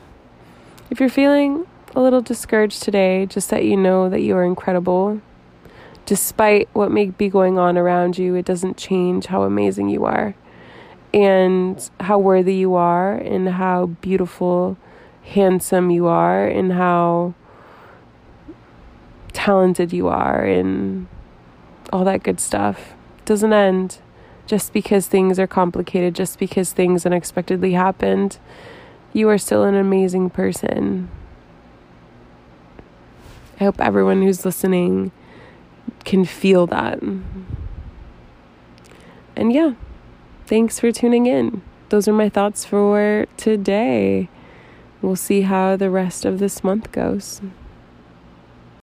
if 0.90 1.00
you're 1.00 1.08
feeling 1.08 1.66
a 1.96 2.00
little 2.00 2.20
discouraged 2.20 2.82
today, 2.82 3.24
just 3.24 3.48
that 3.48 3.64
you 3.64 3.74
know 3.74 4.10
that 4.10 4.20
you 4.20 4.36
are 4.36 4.44
incredible. 4.44 5.22
Despite 6.04 6.68
what 6.74 6.92
may 6.92 7.06
be 7.06 7.30
going 7.30 7.58
on 7.58 7.78
around 7.78 8.18
you, 8.18 8.34
it 8.34 8.44
doesn't 8.44 8.76
change 8.76 9.26
how 9.26 9.44
amazing 9.44 9.88
you 9.88 10.04
are 10.04 10.34
and 11.14 11.90
how 12.00 12.18
worthy 12.18 12.54
you 12.54 12.74
are 12.74 13.14
and 13.14 13.48
how 13.48 13.86
beautiful, 13.86 14.76
handsome 15.24 15.90
you 15.90 16.06
are 16.06 16.46
and 16.46 16.72
how 16.72 17.32
talented 19.32 19.90
you 19.90 20.06
are 20.06 20.44
and 20.44 21.06
all 21.92 22.04
that 22.04 22.22
good 22.22 22.40
stuff. 22.40 22.92
doesn't 23.24 23.54
end 23.54 23.98
just 24.46 24.72
because 24.72 25.08
things 25.08 25.38
are 25.38 25.46
complicated, 25.46 26.14
just 26.14 26.38
because 26.38 26.72
things 26.72 27.06
unexpectedly 27.06 27.72
happened. 27.72 28.38
You 29.14 29.30
are 29.30 29.38
still 29.38 29.64
an 29.64 29.74
amazing 29.74 30.28
person. 30.28 31.10
I 33.58 33.64
hope 33.64 33.80
everyone 33.80 34.22
who's 34.22 34.44
listening 34.44 35.12
can 36.04 36.24
feel 36.24 36.66
that. 36.66 37.00
And 39.34 39.52
yeah, 39.52 39.74
thanks 40.46 40.78
for 40.78 40.92
tuning 40.92 41.26
in. 41.26 41.62
Those 41.88 42.08
are 42.08 42.12
my 42.12 42.28
thoughts 42.28 42.64
for 42.64 43.26
today. 43.36 44.28
We'll 45.00 45.16
see 45.16 45.42
how 45.42 45.76
the 45.76 45.90
rest 45.90 46.24
of 46.24 46.38
this 46.38 46.64
month 46.64 46.92
goes. 46.92 47.40